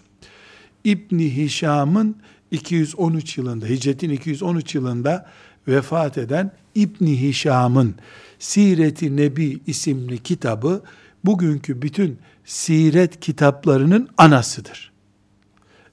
İbni 0.83 1.35
Hişam'ın 1.35 2.15
213 2.51 3.37
yılında, 3.37 3.65
hicretin 3.65 4.09
213 4.09 4.75
yılında 4.75 5.29
vefat 5.67 6.17
eden 6.17 6.51
İbni 6.75 7.21
Hişam'ın 7.21 7.95
Siret-i 8.39 9.17
Nebi 9.17 9.59
isimli 9.67 10.23
kitabı 10.23 10.81
bugünkü 11.23 11.81
bütün 11.81 12.19
siret 12.45 13.19
kitaplarının 13.19 14.09
anasıdır. 14.17 14.91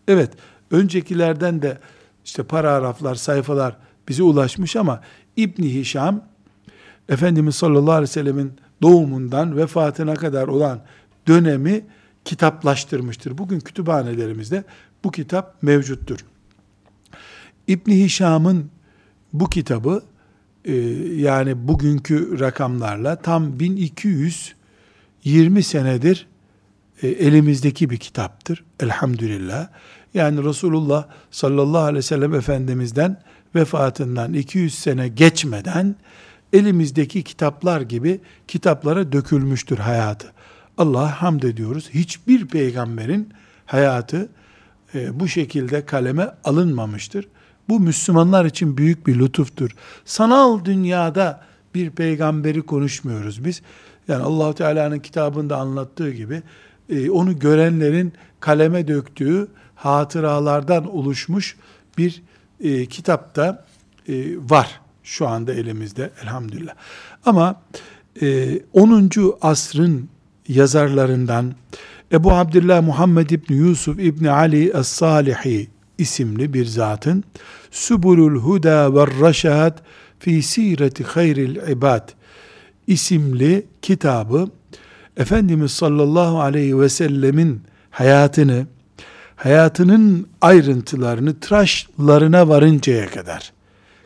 Evet, 0.08 0.30
öncekilerden 0.70 1.62
de 1.62 1.78
işte 2.24 2.42
paragraflar, 2.42 3.14
sayfalar 3.14 3.76
bize 4.08 4.22
ulaşmış 4.22 4.76
ama 4.76 5.00
İbni 5.36 5.74
Hişam 5.74 6.24
Efendimiz 7.10 7.54
sallallahu 7.54 7.92
aleyhi 7.92 8.10
ve 8.10 8.12
sellemin 8.12 8.52
doğumundan 8.82 9.56
vefatına 9.56 10.14
kadar 10.14 10.48
olan 10.48 10.80
dönemi 11.28 11.84
kitaplaştırmıştır. 12.24 13.38
Bugün 13.38 13.60
kütüphanelerimizde 13.60 14.64
bu 15.04 15.10
kitap 15.10 15.62
mevcuttur. 15.62 16.18
İbni 17.66 18.04
Hişam'ın 18.04 18.70
bu 19.32 19.50
kitabı 19.50 20.02
e, 20.64 20.74
yani 21.16 21.68
bugünkü 21.68 22.40
rakamlarla 22.40 23.16
tam 23.16 23.60
1220 23.60 25.62
senedir 25.62 26.26
e, 27.02 27.08
elimizdeki 27.08 27.90
bir 27.90 27.96
kitaptır. 27.96 28.64
Elhamdülillah. 28.80 29.68
Yani 30.14 30.44
Resulullah 30.44 31.06
sallallahu 31.30 31.82
aleyhi 31.82 31.98
ve 31.98 32.02
sellem 32.02 32.34
Efendimiz'den 32.34 33.22
vefatından 33.54 34.32
200 34.32 34.74
sene 34.74 35.08
geçmeden 35.08 35.96
elimizdeki 36.52 37.22
kitaplar 37.22 37.80
gibi 37.80 38.20
kitaplara 38.48 39.12
dökülmüştür 39.12 39.78
hayatı. 39.78 40.32
Allah'a 40.78 41.22
hamd 41.22 41.42
ediyoruz. 41.42 41.90
Hiçbir 41.94 42.46
peygamberin 42.46 43.28
hayatı 43.66 44.28
e, 44.94 45.20
bu 45.20 45.28
şekilde 45.28 45.86
kaleme 45.86 46.30
alınmamıştır. 46.44 47.28
Bu 47.68 47.80
Müslümanlar 47.80 48.44
için 48.44 48.76
büyük 48.76 49.06
bir 49.06 49.18
lütuftur. 49.18 49.70
Sanal 50.04 50.64
dünyada 50.64 51.44
bir 51.74 51.90
peygamberi 51.90 52.62
konuşmuyoruz 52.62 53.44
biz. 53.44 53.62
Yani 54.08 54.22
Allahu 54.22 54.54
Teala'nın 54.54 54.98
kitabında 54.98 55.56
anlattığı 55.56 56.10
gibi 56.10 56.42
e, 56.88 57.10
onu 57.10 57.38
görenlerin 57.38 58.12
kaleme 58.40 58.88
döktüğü 58.88 59.48
hatıralardan 59.74 60.96
oluşmuş 60.96 61.56
bir 61.98 62.22
e, 62.60 62.86
kitapta 62.86 63.66
e, 64.08 64.14
var 64.36 64.80
şu 65.10 65.28
anda 65.28 65.54
elimizde 65.54 66.10
elhamdülillah. 66.22 66.74
Ama 67.26 67.62
e, 68.22 68.58
10. 68.72 69.10
asrın 69.42 70.08
yazarlarından 70.48 71.54
Ebu 72.12 72.32
Abdullah 72.32 72.82
Muhammed 72.82 73.30
İbni 73.30 73.56
Yusuf 73.56 73.98
İbni 73.98 74.30
Ali 74.30 74.70
Es-Salihi 74.70 75.68
isimli 75.98 76.54
bir 76.54 76.66
zatın 76.66 77.24
Subulul 77.70 78.40
Huda 78.40 78.94
ve 78.94 79.06
Raşad 79.20 79.78
fi 80.18 80.42
sireti 80.42 81.04
hayril 81.04 81.56
ibad 81.56 82.08
isimli 82.86 83.66
kitabı 83.82 84.48
Efendimiz 85.16 85.72
sallallahu 85.72 86.40
aleyhi 86.40 86.80
ve 86.80 86.88
sellemin 86.88 87.60
hayatını, 87.90 88.66
hayatının 89.36 90.26
ayrıntılarını 90.40 91.40
tıraşlarına 91.40 92.48
varıncaya 92.48 93.10
kadar 93.10 93.52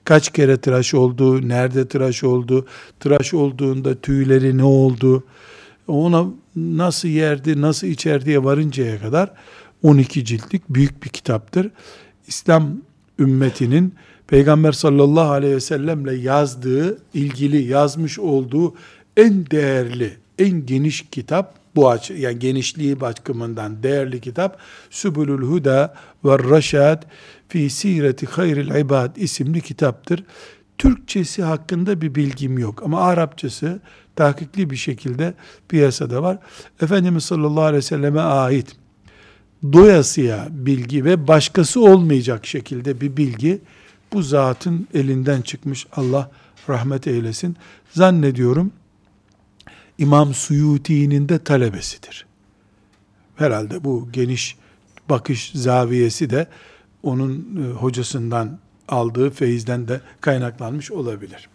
kaç 0.04 0.32
kere 0.32 0.56
tıraş 0.56 0.94
oldu, 0.94 1.48
nerede 1.48 1.88
tıraş 1.88 2.24
oldu, 2.24 2.66
tıraş 3.00 3.34
olduğunda 3.34 3.94
tüyleri 3.94 4.58
ne 4.58 4.64
oldu, 4.64 5.24
ona 5.88 6.26
nasıl 6.56 7.08
yerdi, 7.08 7.60
nasıl 7.60 7.86
içerdiye 7.86 8.44
varıncaya 8.44 9.00
kadar 9.00 9.30
12 9.82 10.24
ciltlik 10.24 10.68
büyük 10.68 11.04
bir 11.04 11.08
kitaptır. 11.08 11.70
İslam 12.26 12.76
ümmetinin 13.18 13.94
Peygamber 14.26 14.72
sallallahu 14.72 15.30
aleyhi 15.30 15.54
ve 15.54 15.60
sellemle 15.60 16.14
yazdığı, 16.14 16.98
ilgili 17.14 17.62
yazmış 17.62 18.18
olduğu 18.18 18.74
en 19.16 19.50
değerli, 19.50 20.16
en 20.38 20.66
geniş 20.66 21.04
kitap 21.10 21.63
bu 21.76 21.90
aç 21.90 22.10
yani 22.10 22.38
genişliği 22.38 23.00
bakımından 23.00 23.82
değerli 23.82 24.20
kitap 24.20 24.58
Sübülül 24.90 25.46
Huda 25.46 25.94
ve 26.24 26.38
Raşad 26.38 27.02
fi 27.48 27.70
Sireti 27.70 28.26
Hayril 28.26 28.74
İbad 28.74 29.16
isimli 29.16 29.60
kitaptır. 29.60 30.24
Türkçesi 30.78 31.42
hakkında 31.42 32.00
bir 32.00 32.14
bilgim 32.14 32.58
yok 32.58 32.82
ama 32.84 33.00
Arapçası 33.00 33.80
tahkikli 34.16 34.70
bir 34.70 34.76
şekilde 34.76 35.34
piyasada 35.68 36.22
var. 36.22 36.38
Efendimiz 36.82 37.24
sallallahu 37.24 37.62
aleyhi 37.62 37.76
ve 37.76 37.82
selleme 37.82 38.20
ait 38.20 38.76
doyasıya 39.72 40.48
bilgi 40.50 41.04
ve 41.04 41.28
başkası 41.28 41.80
olmayacak 41.80 42.46
şekilde 42.46 43.00
bir 43.00 43.16
bilgi 43.16 43.60
bu 44.12 44.22
zatın 44.22 44.88
elinden 44.94 45.42
çıkmış. 45.42 45.86
Allah 45.92 46.30
rahmet 46.68 47.06
eylesin. 47.06 47.56
Zannediyorum 47.90 48.72
İmam 49.98 50.34
Suyuti'nin 50.34 51.28
de 51.28 51.38
talebesidir. 51.38 52.26
Herhalde 53.36 53.84
bu 53.84 54.08
geniş 54.12 54.56
bakış 55.08 55.52
zaviyesi 55.54 56.30
de 56.30 56.46
onun 57.02 57.32
e, 57.62 57.72
hocasından 57.72 58.58
aldığı 58.88 59.30
feyizden 59.30 59.88
de 59.88 60.00
kaynaklanmış 60.20 60.92
olabilir. 60.92 61.48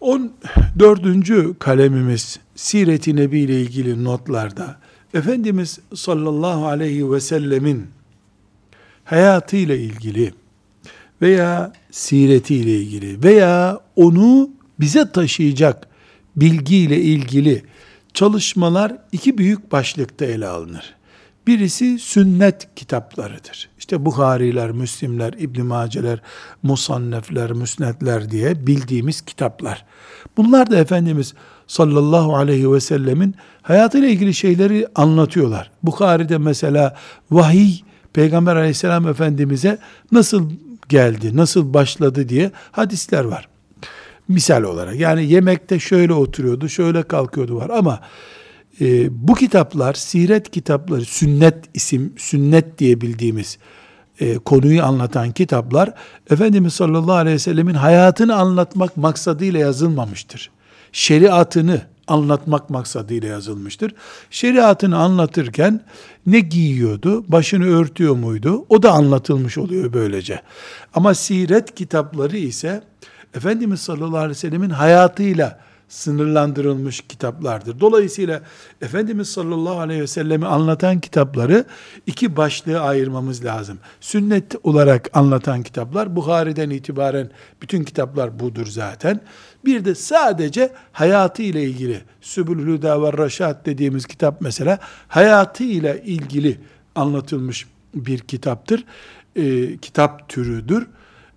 14. 0.00 1.58
kalemimiz 1.58 2.38
Siret-i 2.54 3.16
Nebi 3.16 3.40
ile 3.40 3.60
ilgili 3.60 4.04
notlarda 4.04 4.76
Efendimiz 5.14 5.78
sallallahu 5.94 6.66
aleyhi 6.66 7.12
ve 7.12 7.20
sellemin 7.20 7.86
hayatı 9.04 9.56
ile 9.56 9.78
ilgili 9.78 10.34
veya 11.22 11.72
sireti 11.90 12.54
ile 12.54 12.76
ilgili 12.76 13.22
veya 13.22 13.80
onu 13.96 14.50
bize 14.80 15.12
taşıyacak 15.12 15.88
bilgi 16.36 16.76
ile 16.76 17.00
ilgili 17.00 17.64
çalışmalar 18.14 18.98
iki 19.12 19.38
büyük 19.38 19.72
başlıkta 19.72 20.24
ele 20.24 20.46
alınır. 20.46 20.94
Birisi 21.46 21.98
sünnet 21.98 22.68
kitaplarıdır. 22.76 23.68
İşte 23.78 24.04
Buhariler, 24.04 24.70
Müslimler, 24.70 25.32
İbn 25.32 25.62
Maceler, 25.62 26.22
Musannefler, 26.62 27.52
Müsnetler 27.52 28.30
diye 28.30 28.66
bildiğimiz 28.66 29.20
kitaplar. 29.20 29.84
Bunlar 30.36 30.70
da 30.70 30.76
Efendimiz 30.76 31.34
sallallahu 31.66 32.36
aleyhi 32.36 32.72
ve 32.72 32.80
sellemin 32.80 33.34
hayatıyla 33.62 34.08
ilgili 34.08 34.34
şeyleri 34.34 34.86
anlatıyorlar. 34.94 35.70
Bukhari'de 35.82 36.38
mesela 36.38 36.96
vahiy 37.30 37.74
Peygamber 38.12 38.56
aleyhisselam 38.56 39.08
efendimize 39.08 39.78
nasıl 40.12 40.50
geldi, 40.88 41.36
nasıl 41.36 41.74
başladı 41.74 42.28
diye 42.28 42.50
hadisler 42.72 43.24
var. 43.24 43.48
Misal 44.28 44.62
olarak 44.62 44.96
yani 45.00 45.32
yemekte 45.32 45.78
şöyle 45.78 46.12
oturuyordu, 46.12 46.68
şöyle 46.68 47.02
kalkıyordu 47.02 47.56
var 47.56 47.70
ama 47.70 48.00
e, 48.80 49.08
bu 49.28 49.34
kitaplar, 49.34 49.94
siret 49.94 50.50
kitapları, 50.50 51.04
sünnet 51.04 51.64
isim, 51.74 52.12
sünnet 52.16 52.78
diye 52.78 53.00
bildiğimiz 53.00 53.58
e, 54.20 54.34
konuyu 54.34 54.84
anlatan 54.84 55.32
kitaplar, 55.32 55.94
Efendimiz 56.30 56.74
sallallahu 56.74 57.12
aleyhi 57.12 57.34
ve 57.34 57.38
sellemin 57.38 57.74
hayatını 57.74 58.36
anlatmak 58.36 58.96
maksadıyla 58.96 59.60
yazılmamıştır. 59.60 60.50
Şeriatını 60.92 61.82
anlatmak 62.08 62.70
maksadıyla 62.70 63.28
yazılmıştır. 63.28 63.94
Şeriatını 64.30 64.98
anlatırken 64.98 65.80
ne 66.26 66.40
giyiyordu, 66.40 67.24
başını 67.28 67.66
örtüyor 67.66 68.16
muydu, 68.16 68.66
o 68.68 68.82
da 68.82 68.92
anlatılmış 68.92 69.58
oluyor 69.58 69.92
böylece. 69.92 70.42
Ama 70.94 71.14
siret 71.14 71.74
kitapları 71.74 72.36
ise, 72.36 72.82
Efendimiz 73.34 73.80
sallallahu 73.80 74.18
aleyhi 74.18 74.30
ve 74.30 74.34
sellemin 74.34 74.70
hayatıyla 74.70 75.66
sınırlandırılmış 75.88 77.00
kitaplardır. 77.00 77.80
Dolayısıyla 77.80 78.42
Efendimiz 78.82 79.28
sallallahu 79.28 79.80
aleyhi 79.80 80.00
ve 80.00 80.06
sellemi 80.06 80.46
anlatan 80.46 81.00
kitapları 81.00 81.64
iki 82.06 82.36
başlığa 82.36 82.80
ayırmamız 82.80 83.44
lazım. 83.44 83.78
Sünnet 84.00 84.54
olarak 84.62 85.10
anlatan 85.12 85.62
kitaplar, 85.62 86.16
Bukhari'den 86.16 86.70
itibaren 86.70 87.30
bütün 87.62 87.84
kitaplar 87.84 88.40
budur 88.40 88.66
zaten. 88.66 89.20
Bir 89.64 89.84
de 89.84 89.94
sadece 89.94 90.72
hayatı 90.92 91.42
ile 91.42 91.64
ilgili, 91.64 92.00
Sübül 92.20 92.66
Hüda 92.66 93.02
ve 93.02 93.12
Raşat 93.12 93.66
dediğimiz 93.66 94.06
kitap 94.06 94.40
mesela, 94.40 94.78
hayatı 95.08 95.64
ile 95.64 96.02
ilgili 96.06 96.58
anlatılmış 96.94 97.66
bir 97.94 98.18
kitaptır. 98.18 98.84
E, 99.36 99.76
kitap 99.76 100.28
türüdür. 100.28 100.86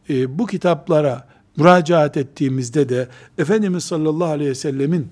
E, 0.09 0.39
bu 0.39 0.45
kitaplara 0.45 1.28
müracaat 1.57 2.17
ettiğimizde 2.17 2.89
de 2.89 3.07
Efendimiz 3.37 3.83
sallallahu 3.83 4.29
aleyhi 4.29 4.49
ve 4.49 4.55
sellemin 4.55 5.07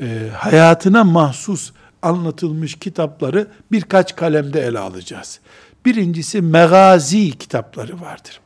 e, 0.00 0.28
hayatına 0.34 1.04
mahsus 1.04 1.72
anlatılmış 2.02 2.74
kitapları 2.74 3.46
birkaç 3.72 4.16
kalemde 4.16 4.60
ele 4.60 4.78
alacağız. 4.78 5.40
Birincisi 5.84 6.42
megazi 6.42 7.30
kitapları 7.30 8.00
vardır. 8.00 8.40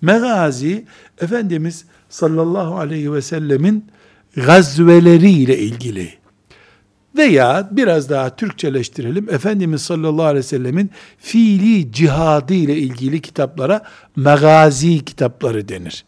Megazi 0.00 0.86
Efendimiz 1.20 1.84
sallallahu 2.08 2.78
aleyhi 2.78 3.12
ve 3.12 3.22
sellemin 3.22 3.84
gazveleri 4.36 5.30
ile 5.30 5.58
ilgili 5.58 6.14
veya 7.16 7.68
biraz 7.70 8.10
daha 8.10 8.36
Türkçeleştirelim 8.36 9.30
Efendimiz 9.30 9.82
sallallahu 9.82 10.26
aleyhi 10.26 10.44
ve 10.44 10.48
sellemin 10.48 10.90
fiili 11.18 11.92
cihadı 11.92 12.54
ile 12.54 12.76
ilgili 12.76 13.20
kitaplara 13.20 13.82
megazi 14.16 15.04
kitapları 15.04 15.68
denir. 15.68 16.04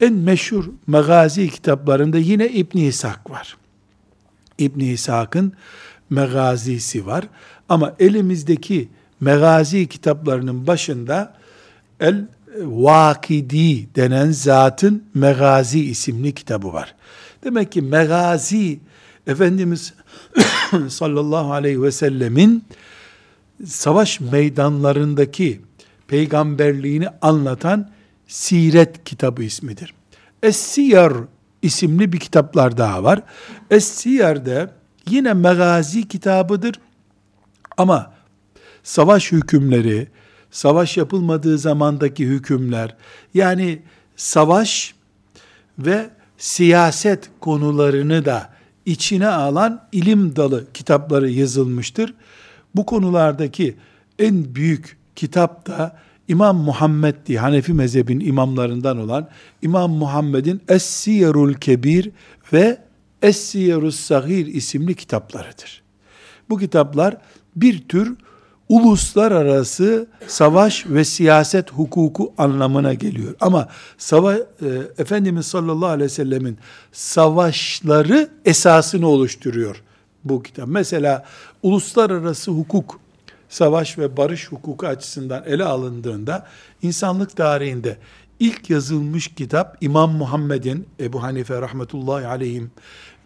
En 0.00 0.14
meşhur 0.14 0.64
megazi 0.86 1.48
kitaplarında 1.48 2.18
yine 2.18 2.48
İbn 2.48 2.78
İshak 2.78 3.30
var. 3.30 3.56
İbn 4.58 4.80
İshak'ın 4.80 5.52
megazisi 6.10 7.06
var. 7.06 7.24
Ama 7.68 7.94
elimizdeki 7.98 8.88
megazi 9.20 9.86
kitaplarının 9.86 10.66
başında 10.66 11.34
El 12.00 12.24
Vakidi 12.56 13.94
denen 13.94 14.30
zatın 14.30 15.04
Megazi 15.14 15.84
isimli 15.84 16.34
kitabı 16.34 16.72
var. 16.72 16.94
Demek 17.44 17.72
ki 17.72 17.82
Megazi 17.82 18.80
Efendimiz 19.26 19.94
sallallahu 20.88 21.52
aleyhi 21.52 21.82
ve 21.82 21.92
sellemin 21.92 22.64
savaş 23.64 24.20
meydanlarındaki 24.20 25.60
peygamberliğini 26.08 27.08
anlatan 27.22 27.90
Siret 28.28 29.04
kitabı 29.04 29.42
ismidir. 29.42 29.94
Es-Siyar 30.42 31.12
isimli 31.62 32.12
bir 32.12 32.20
kitaplar 32.20 32.76
daha 32.76 33.04
var. 33.04 33.22
Es-Siyar'de 33.70 34.70
yine 35.10 35.34
megazi 35.34 36.08
kitabıdır. 36.08 36.80
Ama 37.76 38.14
savaş 38.82 39.32
hükümleri, 39.32 40.08
savaş 40.50 40.96
yapılmadığı 40.96 41.58
zamandaki 41.58 42.26
hükümler, 42.26 42.96
yani 43.34 43.82
savaş 44.16 44.94
ve 45.78 46.10
siyaset 46.38 47.30
konularını 47.40 48.24
da 48.24 48.50
içine 48.86 49.28
alan 49.28 49.88
ilim 49.92 50.36
dalı 50.36 50.72
kitapları 50.74 51.30
yazılmıştır. 51.30 52.14
Bu 52.74 52.86
konulardaki 52.86 53.76
en 54.18 54.54
büyük 54.54 54.96
kitap 55.16 55.66
da 55.66 55.98
İmam 56.28 56.56
Muhammed 56.56 57.14
diye 57.26 57.38
Hanefi 57.38 57.72
mezhebin 57.72 58.20
imamlarından 58.20 58.98
olan 58.98 59.28
İmam 59.62 59.90
Muhammed'in 59.90 60.60
Es-Siyerul 60.68 61.54
Kebir 61.54 62.10
ve 62.52 62.78
Es-Siyerus 63.22 63.96
Sagir 63.96 64.46
isimli 64.46 64.94
kitaplarıdır. 64.94 65.82
Bu 66.50 66.58
kitaplar 66.58 67.16
bir 67.56 67.88
tür 67.88 68.16
uluslararası 68.68 70.06
savaş 70.26 70.86
ve 70.86 71.04
siyaset 71.04 71.72
hukuku 71.72 72.32
anlamına 72.38 72.94
geliyor. 72.94 73.34
Ama 73.40 73.68
sava 73.98 74.34
e, 74.34 74.38
Efendimiz 74.98 75.46
sallallahu 75.46 75.90
aleyhi 75.90 76.04
ve 76.04 76.14
sellemin 76.14 76.58
savaşları 76.92 78.28
esasını 78.44 79.08
oluşturuyor 79.08 79.82
bu 80.24 80.42
kitap. 80.42 80.68
Mesela 80.68 81.24
uluslararası 81.62 82.50
hukuk 82.50 83.00
savaş 83.48 83.98
ve 83.98 84.16
barış 84.16 84.52
hukuku 84.52 84.86
açısından 84.86 85.44
ele 85.46 85.64
alındığında 85.64 86.46
insanlık 86.82 87.36
tarihinde 87.36 87.98
ilk 88.40 88.70
yazılmış 88.70 89.28
kitap 89.28 89.76
İmam 89.80 90.12
Muhammed'in 90.12 90.86
Ebu 91.00 91.22
Hanife 91.22 91.60
rahmetullahi 91.60 92.26
aleyhim 92.26 92.70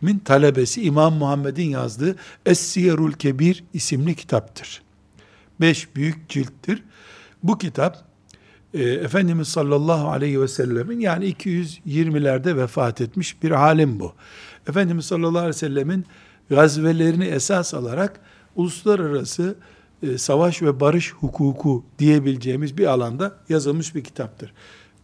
min 0.00 0.18
talebesi 0.18 0.82
İmam 0.82 1.14
Muhammed'in 1.14 1.70
yazdığı 1.70 2.16
Es-Siyerul 2.46 3.12
Kebir 3.12 3.64
isimli 3.72 4.14
kitaptır. 4.14 4.82
Beş 5.60 5.96
büyük 5.96 6.28
cilttir. 6.28 6.82
Bu 7.42 7.58
kitap 7.58 8.04
e, 8.74 8.82
Efendimiz 8.82 9.48
sallallahu 9.48 10.08
aleyhi 10.08 10.40
ve 10.40 10.48
sellemin 10.48 11.00
yani 11.00 11.32
220'lerde 11.32 12.56
vefat 12.56 13.00
etmiş 13.00 13.42
bir 13.42 13.50
alim 13.50 14.00
bu. 14.00 14.12
Efendimiz 14.68 15.04
sallallahu 15.04 15.38
aleyhi 15.38 15.48
ve 15.48 15.58
sellemin 15.58 16.06
gazvelerini 16.50 17.24
esas 17.24 17.74
alarak 17.74 18.20
uluslararası 18.56 19.56
e, 20.02 20.18
savaş 20.18 20.62
ve 20.62 20.80
barış 20.80 21.12
hukuku 21.12 21.84
diyebileceğimiz 21.98 22.78
bir 22.78 22.86
alanda 22.86 23.36
yazılmış 23.48 23.94
bir 23.94 24.04
kitaptır. 24.04 24.52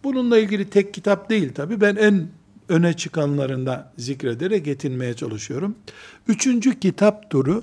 Bununla 0.05 0.39
ilgili 0.39 0.71
tek 0.71 0.95
kitap 0.95 1.31
değil 1.31 1.53
tabi. 1.55 1.81
Ben 1.81 1.97
en 1.97 2.29
öne 2.69 2.93
çıkanlarında 2.93 3.93
zikrederek 3.99 4.65
getirmeye 4.65 5.15
çalışıyorum. 5.15 5.75
Üçüncü 6.29 6.81
kitap 6.81 7.31
turu 7.31 7.63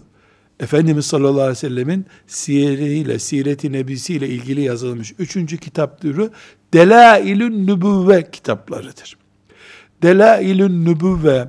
Efendimiz 0.60 1.06
sallallahu 1.06 1.41
aleyhi 1.41 1.52
ve 1.52 1.56
sellemin 1.56 2.06
siyeriyle, 2.28 3.19
sireti 3.19 3.71
nebisiyle 3.71 4.28
ilgili 4.30 4.62
yazılmış 4.62 5.13
üçüncü 5.19 5.58
kitap 5.58 6.02
türü 6.02 6.30
Delailün 6.74 7.67
Nübüvve 7.67 8.32
kitaplarıdır. 8.32 9.17
Delailün 10.04 10.86
Nübüvve 10.86 11.48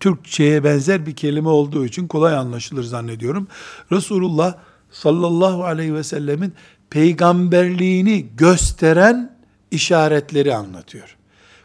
Türkçe'ye 0.00 0.64
benzer 0.64 1.06
bir 1.06 1.16
kelime 1.16 1.48
olduğu 1.48 1.84
için 1.84 2.08
kolay 2.08 2.34
anlaşılır 2.34 2.82
zannediyorum. 2.82 3.48
Resulullah 3.92 4.54
sallallahu 4.90 5.64
aleyhi 5.64 5.94
ve 5.94 6.02
sellemin 6.02 6.52
peygamberliğini 6.90 8.26
gösteren 8.36 9.36
işaretleri 9.70 10.54
anlatıyor. 10.54 11.16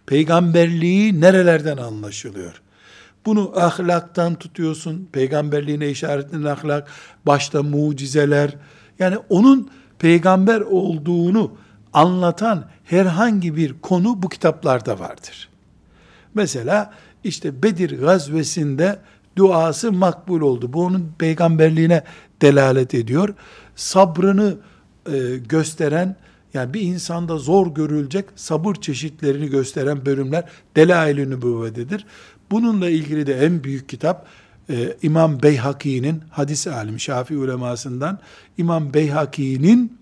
Peygamberliği 0.05 1.21
nerelerden 1.21 1.77
anlaşılıyor? 1.77 2.61
Bunu 3.25 3.51
ahlaktan 3.55 4.35
tutuyorsun. 4.35 5.09
Peygamberliğine 5.11 5.89
işaretlenen 5.89 6.45
ahlak, 6.45 6.87
başta 7.25 7.63
mucizeler. 7.63 8.55
Yani 8.99 9.17
onun 9.29 9.69
peygamber 9.99 10.61
olduğunu 10.61 11.57
anlatan 11.93 12.65
herhangi 12.83 13.55
bir 13.55 13.81
konu 13.81 14.21
bu 14.21 14.29
kitaplarda 14.29 14.99
vardır. 14.99 15.49
Mesela 16.33 16.93
işte 17.23 17.63
Bedir 17.63 17.99
gazvesinde 17.99 18.99
duası 19.36 19.91
makbul 19.91 20.41
oldu. 20.41 20.73
Bu 20.73 20.84
onun 20.84 21.13
peygamberliğine 21.17 22.03
delalet 22.41 22.93
ediyor. 22.93 23.34
Sabrını 23.75 24.58
e, 25.12 25.38
gösteren 25.49 26.15
yani 26.53 26.73
bir 26.73 26.82
insanda 26.82 27.38
zor 27.38 27.67
görülecek 27.67 28.25
sabır 28.36 28.75
çeşitlerini 28.75 29.49
gösteren 29.49 30.05
bölümler 30.05 30.43
Delail-i 30.75 31.29
Nübüvve'dedir. 31.29 32.05
Bununla 32.51 32.89
ilgili 32.89 33.27
de 33.27 33.45
en 33.45 33.63
büyük 33.63 33.89
kitap 33.89 34.25
e, 34.69 34.97
İmam 35.01 35.43
Beyhaki'nin 35.43 36.21
hadis 36.29 36.67
alim 36.67 36.99
Şafii 36.99 37.38
ulemasından 37.38 38.19
İmam 38.58 38.93
Beyhaki'nin 38.93 39.99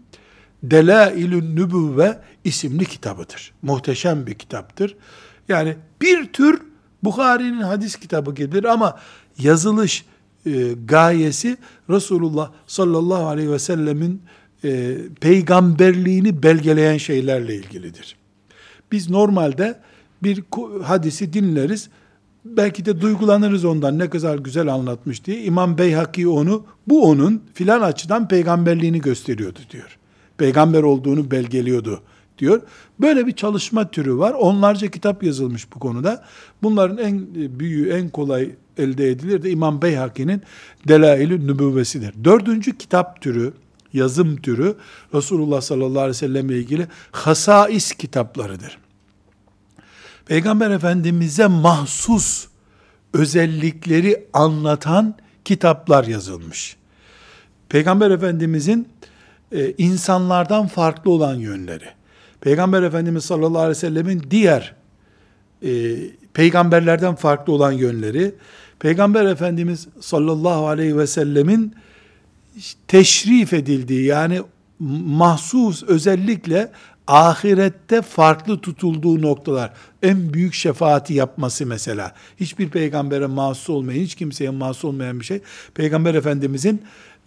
Delailün 0.63 1.55
Nübüvve 1.55 2.19
isimli 2.43 2.85
kitabıdır. 2.85 3.53
Muhteşem 3.61 4.27
bir 4.27 4.33
kitaptır. 4.33 4.95
Yani 5.49 5.75
bir 6.01 6.33
tür 6.33 6.61
Bukhari'nin 7.03 7.61
hadis 7.61 7.95
kitabı 7.95 8.35
gibidir 8.35 8.63
ama 8.63 8.99
yazılış 9.39 10.05
e, 10.45 10.73
gayesi 10.85 11.57
Resulullah 11.89 12.51
sallallahu 12.67 13.27
aleyhi 13.27 13.51
ve 13.51 13.59
sellemin 13.59 14.21
e, 14.63 14.97
peygamberliğini 15.21 16.43
belgeleyen 16.43 16.97
şeylerle 16.97 17.55
ilgilidir. 17.55 18.15
Biz 18.91 19.09
normalde 19.09 19.79
bir 20.23 20.43
hadisi 20.83 21.33
dinleriz, 21.33 21.89
belki 22.45 22.85
de 22.85 23.01
duygulanırız 23.01 23.65
ondan 23.65 23.99
ne 23.99 24.09
kadar 24.09 24.37
güzel 24.37 24.67
anlatmış 24.73 25.25
diye. 25.25 25.43
İmam 25.43 25.77
Beyhaki 25.77 26.27
onu, 26.27 26.65
bu 26.87 27.09
onun 27.09 27.43
filan 27.53 27.81
açıdan 27.81 28.27
peygamberliğini 28.27 29.01
gösteriyordu 29.01 29.59
diyor. 29.71 29.97
Peygamber 30.37 30.83
olduğunu 30.83 31.31
belgeliyordu 31.31 32.01
diyor. 32.37 32.61
Böyle 32.99 33.27
bir 33.27 33.31
çalışma 33.31 33.91
türü 33.91 34.17
var. 34.17 34.33
Onlarca 34.33 34.87
kitap 34.87 35.23
yazılmış 35.23 35.73
bu 35.73 35.79
konuda. 35.79 36.25
Bunların 36.63 36.97
en 36.97 37.35
büyüğü, 37.59 37.89
en 37.89 38.09
kolay 38.09 38.55
elde 38.77 39.09
edilir 39.09 39.43
de 39.43 39.51
İmam 39.51 39.81
Beyhaki'nin 39.81 40.41
Delail-i 40.87 41.47
Nübüvvesidir. 41.47 42.13
Dördüncü 42.23 42.77
kitap 42.77 43.21
türü, 43.21 43.53
yazım 43.93 44.35
türü 44.35 44.75
Resulullah 45.13 45.61
sallallahu 45.61 45.99
aleyhi 45.99 46.09
ve 46.09 46.13
sellem 46.13 46.49
ile 46.49 46.57
ilgili 46.57 46.87
hasais 47.11 47.91
kitaplarıdır. 47.91 48.77
Peygamber 50.25 50.71
Efendimiz'e 50.71 51.47
mahsus 51.47 52.47
özellikleri 53.13 54.25
anlatan 54.33 55.15
kitaplar 55.45 56.03
yazılmış. 56.03 56.77
Peygamber 57.69 58.11
Efendimiz'in 58.11 58.87
e, 59.51 59.71
insanlardan 59.71 60.67
farklı 60.67 61.11
olan 61.11 61.35
yönleri, 61.35 61.89
Peygamber 62.47 62.83
Efendimiz 62.83 63.25
sallallahu 63.25 63.59
aleyhi 63.59 63.69
ve 63.69 63.75
sellemin 63.75 64.23
diğer 64.31 64.75
e, 65.63 65.69
peygamberlerden 66.33 67.15
farklı 67.15 67.53
olan 67.53 67.71
yönleri, 67.71 68.35
Peygamber 68.79 69.25
Efendimiz 69.25 69.87
sallallahu 69.99 70.67
aleyhi 70.67 70.97
ve 70.97 71.07
sellemin 71.07 71.75
teşrif 72.87 73.53
edildiği 73.53 74.05
yani 74.05 74.41
mahsus 74.79 75.83
özellikle 75.83 76.71
ahirette 77.07 78.01
farklı 78.01 78.61
tutulduğu 78.61 79.21
noktalar. 79.21 79.73
En 80.03 80.33
büyük 80.33 80.53
şefaati 80.53 81.13
yapması 81.13 81.65
mesela. 81.65 82.13
Hiçbir 82.39 82.69
peygambere 82.69 83.25
mahsus 83.25 83.69
olmayan, 83.69 83.99
hiç 83.99 84.15
kimseye 84.15 84.49
mahsus 84.49 84.85
olmayan 84.85 85.19
bir 85.19 85.25
şey. 85.25 85.41
Peygamber 85.73 86.15
Efendimizin 86.15 86.81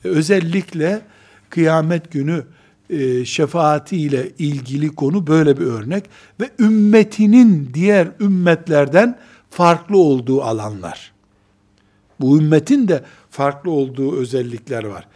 özellikle 0.04 1.02
kıyamet 1.50 2.12
günü 2.12 2.44
e, 2.90 3.24
şefaatiyle 3.24 4.30
ilgili 4.38 4.88
konu 4.88 5.26
böyle 5.26 5.56
bir 5.56 5.66
örnek 5.66 6.04
ve 6.40 6.50
ümmetinin 6.58 7.70
diğer 7.74 8.08
ümmetlerden 8.20 9.18
farklı 9.50 9.98
olduğu 9.98 10.42
alanlar. 10.42 11.12
Bu 12.20 12.38
ümmetin 12.38 12.88
de 12.88 13.04
farklı 13.30 13.70
olduğu 13.70 14.16
özellikler 14.16 14.84
var. 14.84 15.08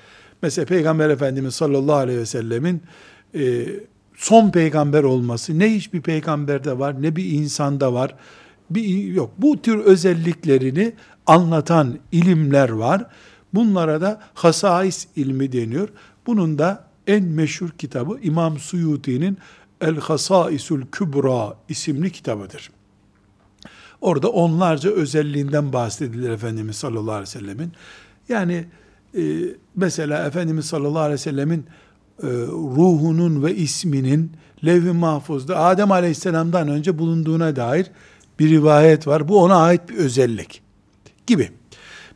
Mesela 0.42 0.66
Peygamber 0.66 1.10
Efendimiz 1.10 1.54
sallallahu 1.54 1.96
aleyhi 1.96 2.18
ve 2.18 2.26
sellemin 2.26 2.82
e, 3.34 3.66
son 4.16 4.50
peygamber 4.50 5.02
olması 5.02 5.58
ne 5.58 5.74
hiçbir 5.74 6.00
peygamberde 6.00 6.78
var 6.78 7.02
ne 7.02 7.16
bir 7.16 7.24
insanda 7.24 7.92
var. 7.92 8.14
Bir, 8.70 9.04
yok. 9.04 9.30
Bu 9.38 9.62
tür 9.62 9.78
özelliklerini 9.78 10.92
anlatan 11.26 11.98
ilimler 12.12 12.68
var. 12.68 13.06
Bunlara 13.54 14.00
da 14.00 14.20
hasais 14.34 15.06
ilmi 15.16 15.52
deniyor. 15.52 15.88
Bunun 16.26 16.58
da 16.58 16.84
en 17.06 17.24
meşhur 17.24 17.70
kitabı 17.70 18.18
İmam 18.22 18.58
Suyuti'nin 18.58 19.38
El 19.80 19.96
Hasaisul 19.96 20.82
Kübra 20.92 21.56
isimli 21.68 22.12
kitabıdır. 22.12 22.70
Orada 24.00 24.28
onlarca 24.28 24.90
özelliğinden 24.90 25.72
bahsedilir 25.72 26.30
Efendimiz 26.30 26.76
sallallahu 26.76 27.12
aleyhi 27.12 27.22
ve 27.22 27.40
sellemin. 27.40 27.72
Yani 28.28 28.64
e, 29.16 29.22
mesela 29.76 30.26
Efendimiz 30.26 30.64
sallallahu 30.64 31.02
aleyhi 31.02 31.12
ve 31.12 31.18
sellemin 31.18 31.66
e, 32.22 32.26
ruhunun 32.76 33.42
ve 33.42 33.54
isminin 33.54 34.32
levh-i 34.64 34.92
mahfuzda 34.92 35.58
Adem 35.58 35.92
aleyhisselamdan 35.92 36.68
önce 36.68 36.98
bulunduğuna 36.98 37.56
dair 37.56 37.90
bir 38.38 38.50
rivayet 38.50 39.06
var. 39.06 39.28
Bu 39.28 39.42
ona 39.42 39.56
ait 39.56 39.88
bir 39.88 39.94
özellik 39.94 40.62
gibi. 41.26 41.50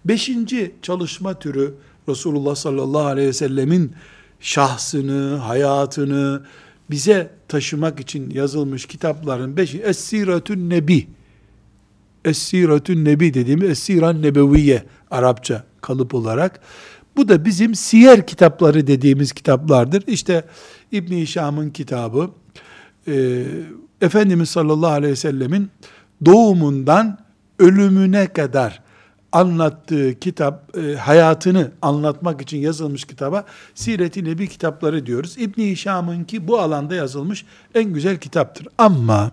Beşinci 0.05 0.75
çalışma 0.83 1.39
türü 1.39 1.75
Resulullah 2.09 2.55
sallallahu 2.55 3.07
aleyhi 3.07 3.29
ve 3.29 3.33
sellemin 3.33 3.93
şahsını, 4.41 5.37
hayatını 5.37 6.43
bize 6.91 7.31
taşımak 7.49 8.01
için 8.01 8.31
yazılmış 8.31 8.87
kitapların 8.87 9.57
beşi 9.57 9.79
Es-Siretün 9.79 10.71
Nebi. 10.71 11.09
Es-Siretün 12.25 13.05
Nebi 13.05 13.35
dediğimiz 13.35 13.71
Es-Siran 13.71 14.23
Nebeviye 14.23 14.83
Arapça 15.11 15.65
kalıp 15.81 16.15
olarak. 16.15 16.61
Bu 17.17 17.29
da 17.29 17.45
bizim 17.45 17.75
siyer 17.75 18.27
kitapları 18.27 18.87
dediğimiz 18.87 19.33
kitaplardır. 19.33 20.05
İşte 20.07 20.45
İbn 20.93 21.15
Hişam'ın 21.15 21.71
kitabı, 21.71 22.31
e, 23.09 23.45
Efendimiz 24.01 24.51
sallallahu 24.51 24.91
aleyhi 24.91 25.13
ve 25.13 25.17
sellemin 25.17 25.71
doğumundan 26.25 27.19
ölümüne 27.59 28.27
kadar 28.27 28.83
anlattığı 29.33 30.19
kitap, 30.21 30.79
e, 30.79 30.95
hayatını 30.95 31.71
anlatmak 31.83 32.41
için 32.41 32.59
yazılmış 32.59 33.05
kitaba 33.05 33.45
Siret-i 33.75 34.25
Nebi 34.25 34.49
kitapları 34.49 35.07
diyoruz. 35.07 35.39
İbn 35.39 35.63
Hişam'ın 35.63 36.25
ki 36.25 36.49
bu 36.49 36.59
alanda 36.59 36.95
yazılmış 36.95 37.45
en 37.75 37.93
güzel 37.93 38.19
kitaptır. 38.19 38.69
Ama 38.79 39.31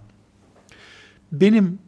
benim 1.31 1.79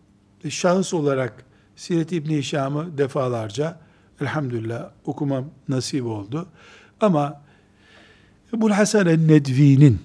şahıs 0.49 0.93
olarak 0.93 1.45
Siret-i 1.75 2.15
İbn 2.15 2.29
Hişam'ı 2.29 2.97
defalarca 2.97 3.79
elhamdülillah 4.21 4.89
okumam 5.05 5.45
nasip 5.69 6.05
oldu. 6.05 6.47
Ama 7.01 7.41
Ebu 8.53 8.71
Hasan 8.71 9.07
el-Nedvi'nin 9.07 9.99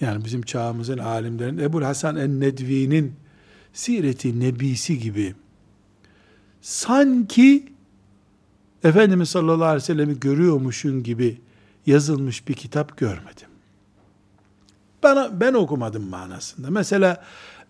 yani 0.00 0.24
bizim 0.24 0.42
çağımızın 0.42 0.98
alimlerin 0.98 1.58
Ebu 1.58 1.84
Hasan 1.84 2.16
en-Nedvi'nin 2.16 3.12
Sireti 3.72 4.40
Nebisi 4.40 4.98
gibi 4.98 5.34
sanki 6.62 7.72
Efendimiz 8.84 9.28
sallallahu 9.28 9.64
aleyhi 9.64 9.82
ve 9.82 9.86
sellem'i 9.86 10.20
görüyormuşun 10.20 11.02
gibi 11.02 11.40
yazılmış 11.86 12.48
bir 12.48 12.54
kitap 12.54 12.96
görmedim. 12.96 13.48
Bana, 15.02 15.40
ben 15.40 15.54
okumadım 15.54 16.08
manasında. 16.08 16.70
Mesela 16.70 17.24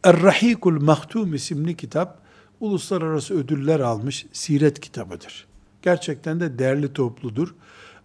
Er-Rahikul 0.05 0.81
Mahtum 0.83 1.35
isimli 1.35 1.77
kitap 1.77 2.19
uluslararası 2.61 3.35
ödüller 3.35 3.81
almış 3.81 4.27
siret 4.33 4.81
kitabıdır. 4.81 5.47
Gerçekten 5.83 6.41
de 6.41 6.59
değerli 6.59 6.93
topludur. 6.93 7.55